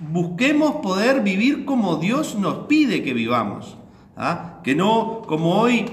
[0.00, 3.76] busquemos poder vivir como Dios nos pide que vivamos.
[4.16, 4.49] ¿ah?
[4.62, 5.86] Que no como hoy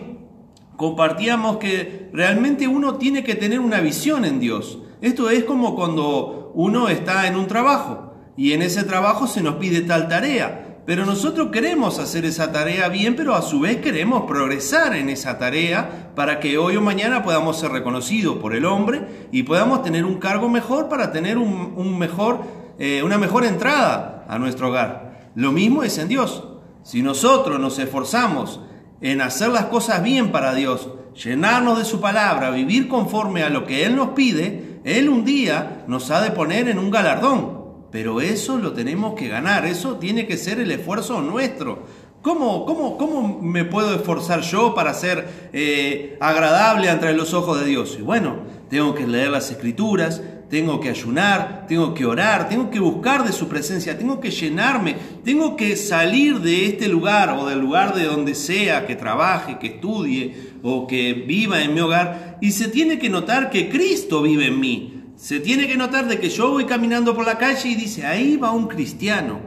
[0.77, 4.79] compartíamos que realmente uno tiene que tener una visión en Dios.
[5.01, 9.55] Esto es como cuando uno está en un trabajo y en ese trabajo se nos
[9.55, 14.23] pide tal tarea, pero nosotros queremos hacer esa tarea bien, pero a su vez queremos
[14.23, 19.27] progresar en esa tarea para que hoy o mañana podamos ser reconocidos por el hombre
[19.31, 22.41] y podamos tener un cargo mejor para tener un, mejor,
[22.79, 25.31] eh, una mejor entrada a nuestro hogar.
[25.35, 26.46] Lo mismo es en Dios.
[26.87, 28.61] Si nosotros nos esforzamos
[29.01, 30.87] en hacer las cosas bien para Dios,
[31.21, 35.83] llenarnos de su palabra, vivir conforme a lo que Él nos pide, Él un día
[35.89, 37.57] nos ha de poner en un galardón.
[37.91, 41.83] Pero eso lo tenemos que ganar, eso tiene que ser el esfuerzo nuestro.
[42.21, 47.65] ¿Cómo, cómo, cómo me puedo esforzar yo para ser eh, agradable ante los ojos de
[47.65, 47.97] Dios?
[47.99, 48.37] Y bueno,
[48.69, 53.33] tengo que leer las escrituras, tengo que ayunar, tengo que orar, tengo que buscar de
[53.33, 58.05] su presencia, tengo que llenarme, tengo que salir de este lugar o del lugar de
[58.05, 62.97] donde sea que trabaje, que estudie o que viva en mi hogar y se tiene
[62.97, 64.93] que notar que Cristo vive en mí.
[65.17, 68.37] Se tiene que notar de que yo voy caminando por la calle y dice, ahí
[68.37, 69.39] va un cristiano,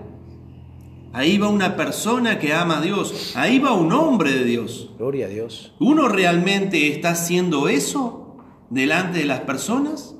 [1.12, 4.90] ahí va una persona que ama a Dios, ahí va un hombre de Dios.
[4.98, 5.72] Gloria a Dios.
[5.78, 8.36] ¿Uno realmente está haciendo eso
[8.68, 10.16] delante de las personas?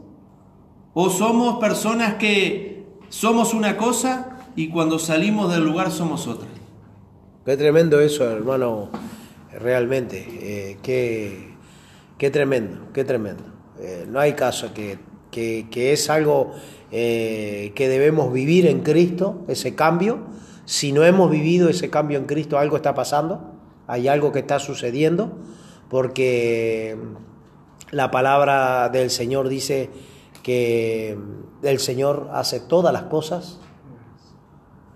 [0.93, 6.49] ¿O somos personas que somos una cosa y cuando salimos del lugar somos otra?
[7.45, 8.91] Qué tremendo eso, hermano,
[9.53, 10.27] realmente.
[10.41, 11.55] Eh, qué,
[12.19, 13.45] qué, tremendo, qué tremendo.
[13.81, 14.99] Eh, no hay caso que,
[15.31, 16.55] que, es algo
[16.91, 20.19] eh, que debemos vivir en Cristo, ese cambio.
[20.65, 23.53] Si no hemos vivido ese cambio en Cristo, algo está pasando,
[23.87, 25.39] hay algo que está sucediendo,
[25.89, 26.97] porque
[27.93, 29.89] la palabra del Señor dice
[30.43, 31.19] que
[31.63, 33.61] el Señor hace todas las cosas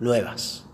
[0.01, 0.65] nuevas.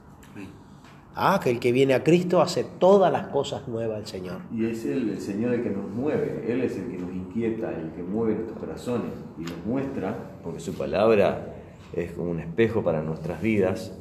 [1.15, 4.41] Ah, que el que viene a Cristo hace todas las cosas nuevas el Señor.
[4.55, 7.91] Y es el, Señor el que nos mueve, Él es el que nos inquieta, el
[7.91, 11.57] que mueve nuestros corazones y nos muestra, porque su palabra
[11.93, 13.93] es como un espejo para nuestras vidas,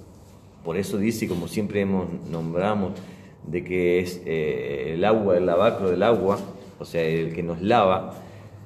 [0.64, 2.94] por eso dice, como siempre hemos nombramos,
[3.48, 6.38] de que es eh, el agua, el lavacro del agua,
[6.78, 8.14] o sea, el que nos lava,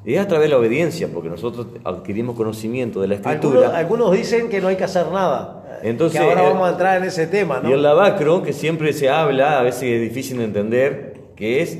[0.05, 3.59] es a través de la obediencia, porque nosotros adquirimos conocimiento de la escritura.
[3.59, 5.79] Algunos, algunos dicen que no hay que hacer nada.
[5.81, 7.69] Entonces, que ahora el- vamos a entrar en ese tema, ¿no?
[7.69, 11.79] Y el lavacro, que siempre se habla, a veces es difícil de entender, que es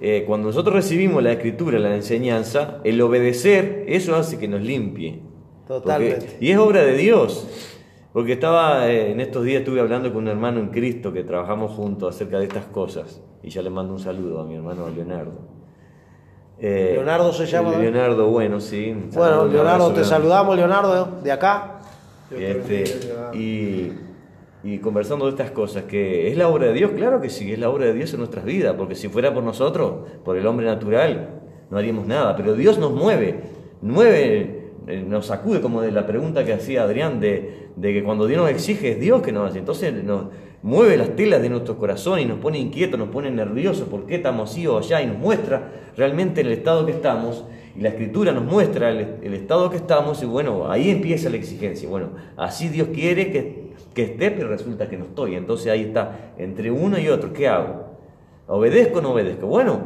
[0.00, 5.20] eh, cuando nosotros recibimos la escritura, la enseñanza, el obedecer, eso hace que nos limpie.
[5.66, 6.26] Totalmente.
[6.26, 7.48] Porque- y es obra de Dios.
[8.12, 11.72] Porque estaba, eh, en estos días estuve hablando con un hermano en Cristo que trabajamos
[11.72, 13.22] juntos acerca de estas cosas.
[13.42, 15.32] Y ya le mando un saludo a mi hermano Leonardo.
[16.58, 17.76] Eh, Leonardo se llama.
[17.76, 18.94] Leonardo, bueno, sí.
[19.12, 21.80] Bueno, Leonardo, te saludamos, Leonardo, de acá.
[22.30, 22.84] este,
[23.34, 23.92] y,
[24.62, 27.58] y conversando de estas cosas, que es la obra de Dios, claro que sí, es
[27.58, 30.66] la obra de Dios en nuestras vidas, porque si fuera por nosotros, por el hombre
[30.66, 31.40] natural,
[31.70, 33.40] no haríamos nada, pero Dios nos mueve,
[33.82, 38.26] mueve, eh, nos sacude, como de la pregunta que hacía Adrián, de, de que cuando
[38.26, 40.26] Dios nos exige es Dios que nos hace, entonces nos
[40.64, 44.14] mueve las telas de nuestro corazón y nos pone inquietos, nos pone nerviosos, por qué
[44.14, 47.44] estamos así o allá, y nos muestra realmente el estado que estamos,
[47.76, 51.36] y la escritura nos muestra el, el estado que estamos y bueno, ahí empieza la
[51.36, 51.86] exigencia.
[51.86, 55.34] Bueno, así Dios quiere que, que esté, pero resulta que no estoy.
[55.34, 57.98] Entonces ahí está, entre uno y otro, ¿qué hago?
[58.46, 59.46] ¿Obedezco o no obedezco?
[59.46, 59.80] Bueno,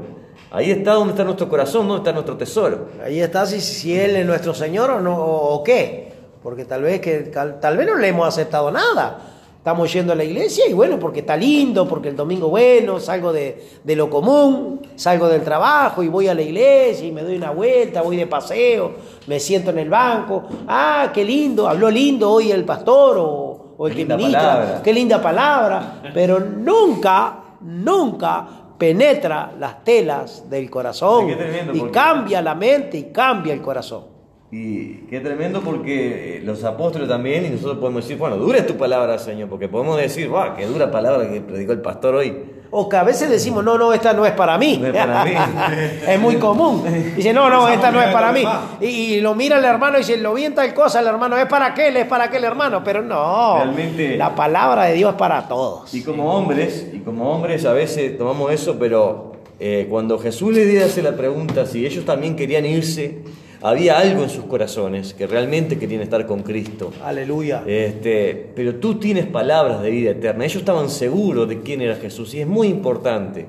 [0.53, 2.91] ahí está donde está nuestro corazón, donde está nuestro tesoro.
[3.03, 6.13] Ahí está si, si Él es nuestro Señor o, no, o, o qué.
[6.41, 9.38] Porque tal vez, que, tal, tal vez no le hemos aceptado nada.
[9.69, 13.35] Estamos yendo a la iglesia y bueno, porque está lindo, porque el domingo bueno, salgo
[13.35, 17.37] de, de lo común, salgo del trabajo y voy a la iglesia y me doy
[17.37, 18.93] una vuelta, voy de paseo,
[19.27, 20.43] me siento en el banco.
[20.67, 24.41] Ah, qué lindo, habló lindo hoy el pastor o, o el Qué que ministra.
[24.41, 24.83] palabra.
[24.83, 26.03] Qué linda palabra.
[26.15, 28.49] Pero nunca, nunca
[28.79, 31.29] penetra las telas del corazón
[31.75, 34.05] y cambia la mente y cambia el corazón.
[34.51, 38.67] Y qué tremendo porque eh, los apóstoles también, y nosotros podemos decir, bueno, dura es
[38.67, 42.35] tu palabra, Señor, porque podemos decir, va, qué dura palabra que predicó el pastor hoy.
[42.71, 44.79] O que a veces decimos, no, no, esta no es para mí.
[44.79, 45.33] No es para mí.
[46.07, 46.83] es muy común.
[47.17, 48.43] Dice, no, no, esta no es para mí.
[48.81, 51.37] Y, y lo mira el hermano y dice, lo vi en tal cosa, el hermano,
[51.37, 52.83] es para aquel, es para aquel hermano.
[52.85, 55.93] Pero no, Realmente- la palabra de Dios es para todos.
[55.95, 60.85] Y como hombres, y como hombres a veces tomamos eso, pero eh, cuando Jesús les
[60.85, 63.19] hace la pregunta si ellos también querían irse,
[63.63, 66.93] había algo en sus corazones que realmente querían estar con Cristo.
[67.03, 67.65] Aleluya.
[67.67, 70.45] Este, pero tú tienes palabras de vida eterna.
[70.45, 73.47] Ellos estaban seguros de quién era Jesús y es muy importante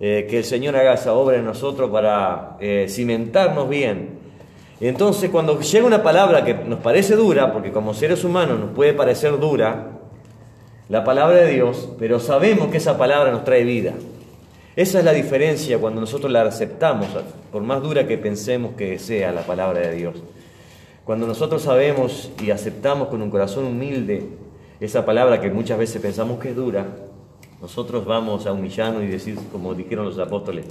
[0.00, 4.22] eh, que el Señor haga esa obra en nosotros para eh, cimentarnos bien.
[4.80, 8.92] Entonces, cuando llega una palabra que nos parece dura, porque como seres humanos nos puede
[8.92, 9.92] parecer dura,
[10.88, 13.94] la palabra de Dios, pero sabemos que esa palabra nos trae vida.
[14.76, 17.06] Esa es la diferencia cuando nosotros la aceptamos,
[17.52, 20.16] por más dura que pensemos que sea la palabra de Dios.
[21.04, 24.26] Cuando nosotros sabemos y aceptamos con un corazón humilde
[24.80, 26.86] esa palabra que muchas veces pensamos que es dura,
[27.60, 30.66] nosotros vamos a humillarnos y decir, como dijeron los apóstoles,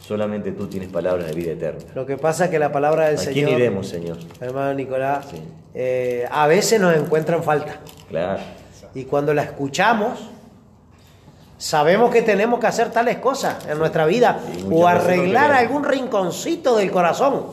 [0.00, 1.80] solamente tú tienes palabras de vida eterna.
[1.94, 4.18] Lo que pasa es que la palabra del ¿A Señor, quién iremos, Señor?
[4.40, 5.38] hermano Nicolás, Sí.
[5.74, 7.80] eh, a veces nos encuentra en falta.
[8.10, 8.40] Claro.
[8.94, 10.18] Y cuando la escuchamos,
[11.58, 14.38] sabemos que tenemos que hacer tales cosas en nuestra vida
[14.70, 17.44] o arreglar algún rinconcito del corazón.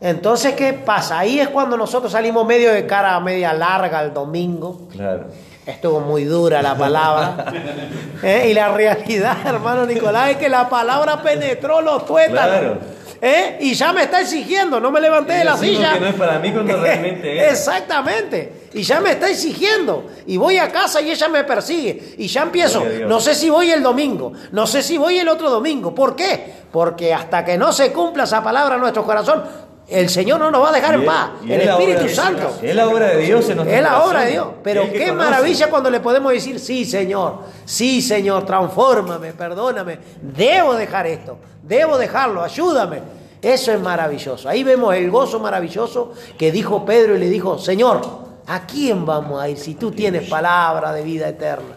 [0.00, 1.18] Entonces, ¿qué pasa?
[1.18, 4.88] Ahí es cuando nosotros salimos medio de cara media larga el domingo.
[4.90, 5.26] Claro.
[5.66, 7.52] Estuvo muy dura la palabra.
[8.22, 8.48] ¿Eh?
[8.50, 12.60] Y la realidad, hermano Nicolás, es que la palabra penetró los tuétanos.
[12.60, 12.78] Claro.
[13.20, 13.58] ¿Eh?
[13.60, 15.92] Y ya me está exigiendo, no me levanté de la silla.
[15.94, 17.52] que no es para mí cuando realmente es.
[17.52, 18.59] Exactamente.
[18.72, 20.06] Y ya me está exigiendo.
[20.26, 22.14] Y voy a casa y ella me persigue.
[22.18, 22.84] Y ya empiezo.
[23.06, 24.32] No sé si voy el domingo.
[24.52, 25.94] No sé si voy el otro domingo.
[25.94, 26.54] ¿Por qué?
[26.70, 29.42] Porque hasta que no se cumpla esa palabra en nuestro corazón,
[29.88, 31.30] el Señor no nos va a dejar en paz.
[31.44, 32.58] El Espíritu Santo.
[32.62, 34.48] Es la obra de Dios en Es la obra de Dios.
[34.62, 35.12] Pero qué conoce.
[35.12, 39.98] maravilla cuando le podemos decir, sí, Señor, sí, Señor, transfórmame, perdóname.
[40.22, 43.00] Debo dejar esto, debo dejarlo, ayúdame.
[43.42, 44.48] Eso es maravilloso.
[44.48, 49.40] Ahí vemos el gozo maravilloso que dijo Pedro y le dijo, Señor, ¿a quién vamos
[49.40, 51.76] a ir si tú tienes palabra de vida eterna?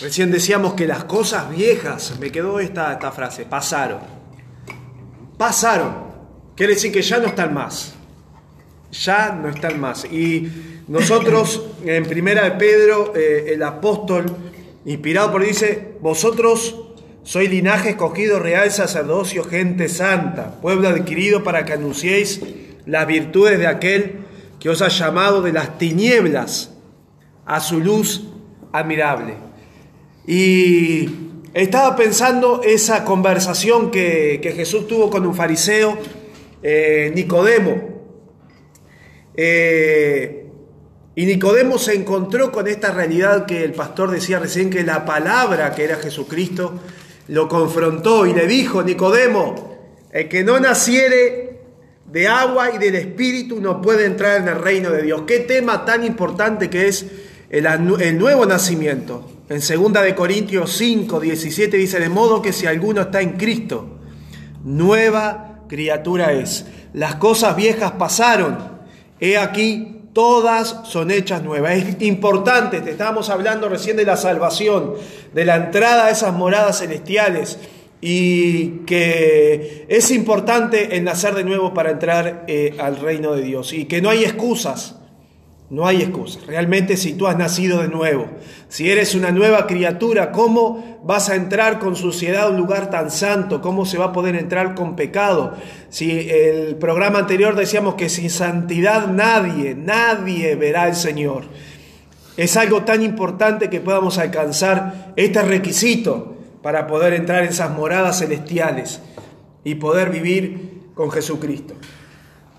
[0.00, 4.00] Recién decíamos que las cosas viejas, me quedó esta, esta frase, pasaron.
[5.38, 5.94] Pasaron.
[6.56, 7.94] Quiere decir que ya no están más.
[8.90, 10.04] Ya no están más.
[10.06, 10.50] Y
[10.88, 14.26] nosotros, en primera de Pedro, eh, el apóstol,
[14.84, 16.74] inspirado por dice, vosotros
[17.22, 22.40] sois linaje escogido, real sacerdocio, gente santa, pueblo adquirido para que anunciéis
[22.86, 24.23] las virtudes de aquel
[24.64, 26.70] que os ha llamado de las tinieblas
[27.44, 28.22] a su luz
[28.72, 29.34] admirable.
[30.26, 31.06] Y
[31.52, 35.98] estaba pensando esa conversación que, Jesús tuvo con un fariseo,
[36.62, 37.74] eh, Nicodemo.
[39.36, 40.46] Eh,
[41.14, 45.74] Y Nicodemo se encontró con esta realidad que el pastor decía recién, que la palabra
[45.74, 46.80] que era Jesucristo
[47.28, 49.76] lo confrontó y le dijo, Nicodemo,
[50.10, 51.53] el que no naciere
[52.14, 55.22] de agua y del Espíritu no puede entrar en el reino de Dios.
[55.26, 57.06] Qué tema tan importante que es
[57.50, 57.66] el,
[58.18, 59.28] nuevo nacimiento.
[59.48, 63.98] En 2 de Corintios 5, 17 dice, de modo que si alguno está en Cristo,
[64.62, 66.66] nueva criatura es.
[66.92, 68.58] Las cosas viejas pasaron.
[69.18, 71.72] He aquí, todas son hechas nuevas.
[71.72, 74.94] Es importante, te estábamos hablando recién de la salvación,
[75.34, 77.58] de la entrada a esas moradas celestiales
[78.06, 83.72] y que es importante el nacer de nuevo para entrar eh, al reino de Dios
[83.72, 84.96] y que no hay excusas.
[85.70, 86.40] No hay excusa.
[86.46, 88.28] Realmente si tú has nacido de nuevo,
[88.68, 93.10] si eres una nueva criatura, ¿cómo vas a entrar con suciedad a un lugar tan
[93.10, 93.62] santo?
[93.62, 95.54] ¿Cómo se va a poder entrar con pecado?
[95.88, 101.44] Si el programa anterior decíamos que sin santidad nadie, nadie verá al Señor.
[102.36, 106.33] Es algo tan importante que podamos alcanzar este requisito
[106.64, 109.02] para poder entrar en esas moradas celestiales
[109.64, 111.74] y poder vivir con Jesucristo.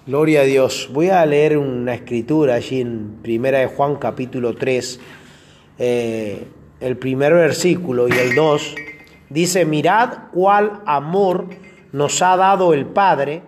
[0.05, 0.91] Gloria a Dios.
[0.93, 4.99] Voy a leer una escritura allí en Primera de Juan capítulo 3,
[5.79, 6.45] eh,
[6.81, 8.75] el primer versículo y el 2.
[9.31, 11.47] Dice, mirad cuál amor
[11.91, 13.41] nos ha dado el Padre,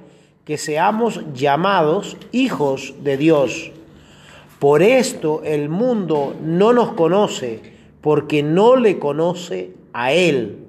[0.43, 3.71] que seamos llamados hijos de Dios.
[4.57, 7.61] Por esto el mundo no nos conoce,
[8.01, 10.59] porque no le conoce a Él.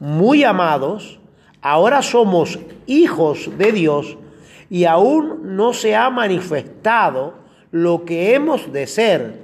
[0.00, 1.20] Muy amados,
[1.62, 4.18] ahora somos hijos de Dios
[4.68, 7.34] y aún no se ha manifestado
[7.70, 9.40] lo que hemos de ser,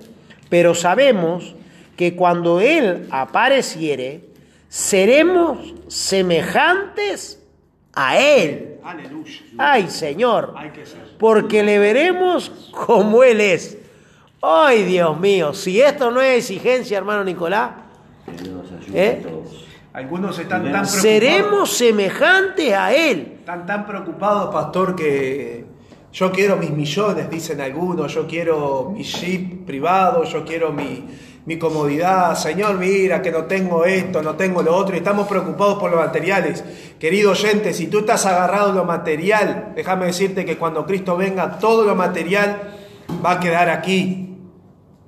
[0.48, 1.54] pero sabemos
[1.96, 4.24] que cuando Él apareciere,
[4.68, 7.40] seremos semejantes
[7.92, 8.78] a Él.
[8.82, 9.38] Aleluya.
[9.56, 10.52] Ay, Señor,
[11.20, 13.78] porque le veremos como Él es.
[14.40, 17.70] Ay, Dios mío, si esto no es exigencia, hermano Nicolás,
[18.94, 19.22] ¿Eh?
[19.92, 21.02] Algunos están tan preocupados.
[21.02, 23.34] seremos semejantes a Él.
[23.40, 25.66] Están tan preocupados, pastor, que
[26.12, 31.04] yo quiero mis millones, dicen algunos, yo quiero mi jeep privado, yo quiero mi,
[31.44, 32.34] mi comodidad.
[32.36, 36.00] Señor, mira que no tengo esto, no tengo lo otro, y estamos preocupados por los
[36.00, 36.64] materiales.
[36.98, 41.58] Querido oyente, si tú estás agarrado a lo material, déjame decirte que cuando Cristo venga,
[41.58, 42.62] todo lo material
[43.24, 44.31] va a quedar aquí.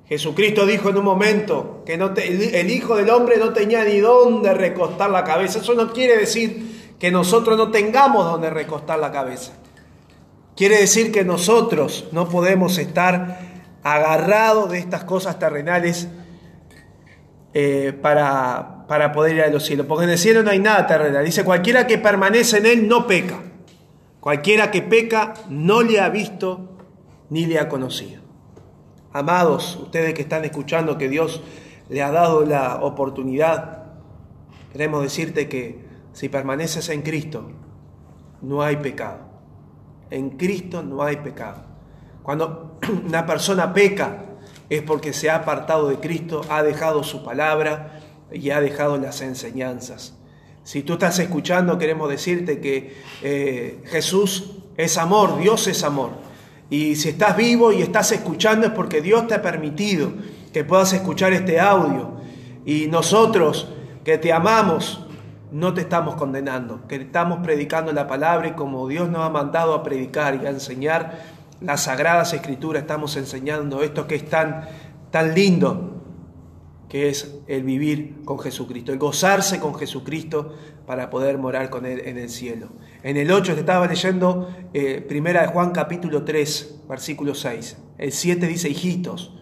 [0.07, 3.99] Jesucristo dijo en un momento que no te- el, Hijo del Hombre no tenía ni
[3.99, 5.59] dónde recostar la cabeza.
[5.59, 9.53] Eso no quiere decir que nosotros no tengamos dónde recostar la cabeza.
[10.55, 13.39] Quiere decir que nosotros no podemos estar
[13.83, 16.07] agarrados de estas cosas terrenales
[17.53, 19.85] eh, para, para poder ir a los cielos.
[19.87, 21.25] Porque en el cielo no hay nada terrenal.
[21.25, 23.39] Dice, cualquiera que permanece en él no peca.
[24.19, 26.77] Cualquiera que peca no le ha visto
[27.29, 28.21] ni le ha conocido.
[29.15, 31.41] Amados, ustedes que están escuchando que Dios
[31.87, 33.83] le ha dado la oportunidad,
[34.73, 37.49] queremos decirte que si permaneces en Cristo,
[38.41, 39.19] no hay pecado.
[40.09, 41.63] En Cristo no hay pecado.
[42.23, 44.25] Cuando una persona peca
[44.69, 48.01] es porque se ha apartado de Cristo, ha dejado su palabra
[48.33, 50.17] y ha dejado las enseñanzas.
[50.65, 56.24] Si tú estás escuchando, queremos decirte que eh, Jesús es amor, Dios es amor.
[56.69, 60.11] Y si estás vivo y estás escuchando es porque Dios te ha permitido
[60.51, 62.11] que puedas escuchar este audio.
[62.65, 63.69] Y nosotros
[64.03, 65.05] que te amamos,
[65.51, 69.73] no te estamos condenando, que estamos predicando la palabra y como Dios nos ha mandado
[69.73, 71.19] a predicar y a enseñar
[71.61, 74.67] las sagradas escrituras, estamos enseñando esto que es tan,
[75.11, 75.94] tan lindo,
[76.95, 82.01] que es el vivir con Jesucristo, el gozarse con Jesucristo para poder morar con Él
[82.05, 82.69] en el cielo.
[83.03, 87.75] En el 8 te estaba leyendo eh, Primera de Juan capítulo 3, versículo 6.
[87.97, 89.33] El 7 dice, hijitos,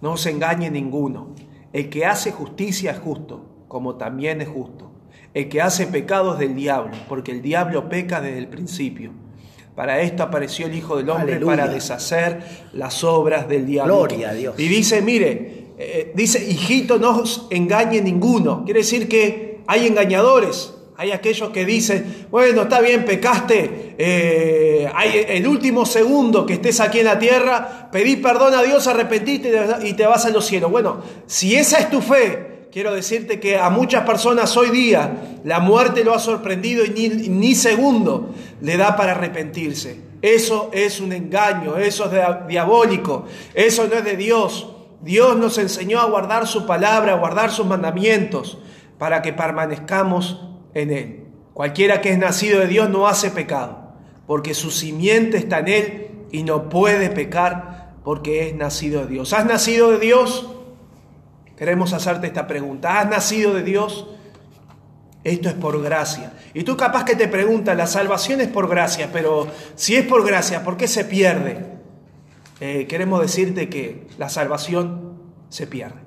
[0.00, 1.34] no os engañe ninguno.
[1.74, 4.90] El que hace justicia es justo, como también es justo.
[5.34, 9.12] El que hace pecados del diablo, porque el diablo peca desde el principio.
[9.74, 11.56] Para esto apareció el Hijo del Hombre, Aleluya.
[11.56, 12.40] para deshacer
[12.72, 13.98] las obras del diablo.
[13.98, 14.54] Gloria a Dios.
[14.58, 18.64] Y dice, mire, eh, dice, hijito, no os engañe ninguno.
[18.64, 20.74] Quiere decir que hay engañadores.
[20.96, 26.80] Hay aquellos que dicen, bueno, está bien, pecaste, eh, hay el último segundo que estés
[26.80, 29.52] aquí en la tierra, pedí perdón a Dios, arrepentiste
[29.82, 30.70] y te vas a los cielos.
[30.70, 35.60] Bueno, si esa es tu fe, quiero decirte que a muchas personas hoy día la
[35.60, 40.12] muerte lo ha sorprendido y ni, ni segundo le da para arrepentirse.
[40.20, 43.24] Eso es un engaño, eso es diabólico,
[43.54, 44.71] eso no es de Dios.
[45.02, 48.58] Dios nos enseñó a guardar su palabra, a guardar sus mandamientos,
[48.98, 51.24] para que permanezcamos en Él.
[51.54, 53.94] Cualquiera que es nacido de Dios no hace pecado,
[54.26, 59.32] porque su simiente está en Él y no puede pecar porque es nacido de Dios.
[59.32, 60.48] ¿Has nacido de Dios?
[61.56, 63.00] Queremos hacerte esta pregunta.
[63.00, 64.06] ¿Has nacido de Dios?
[65.24, 66.32] Esto es por gracia.
[66.54, 69.46] Y tú capaz que te preguntas, la salvación es por gracia, pero
[69.76, 71.81] si es por gracia, ¿por qué se pierde?
[72.64, 75.14] Eh, queremos decirte que la salvación
[75.48, 75.98] se pierde.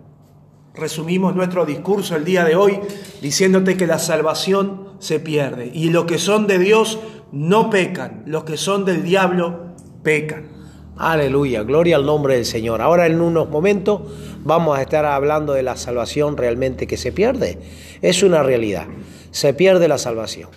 [0.73, 2.79] Resumimos nuestro discurso el día de hoy
[3.21, 6.97] diciéndote que la salvación se pierde y los que son de Dios
[7.33, 10.47] no pecan, los que son del diablo pecan.
[10.95, 12.81] Aleluya, gloria al nombre del Señor.
[12.81, 14.03] Ahora en unos momentos
[14.45, 17.59] vamos a estar hablando de la salvación realmente que se pierde.
[18.01, 18.87] Es una realidad,
[19.31, 20.51] se pierde la salvación.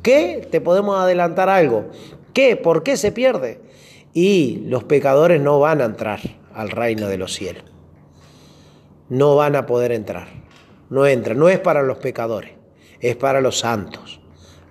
[0.00, 0.46] ¿Qué?
[0.48, 1.86] Te podemos adelantar algo.
[2.32, 2.54] ¿Qué?
[2.54, 3.68] ¿Por qué se pierde?
[4.12, 6.20] Y los pecadores no van a entrar
[6.54, 7.64] al reino de los cielos.
[9.08, 10.28] No van a poder entrar.
[10.88, 11.38] No entran.
[11.38, 12.52] No es para los pecadores,
[13.00, 14.20] es para los santos.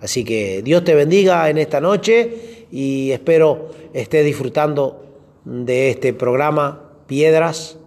[0.02, 5.06] Así que Dios te bendiga en esta noche y espero estés disfrutando
[5.46, 7.78] de este programa Piedras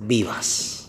[0.00, 0.79] Vivas.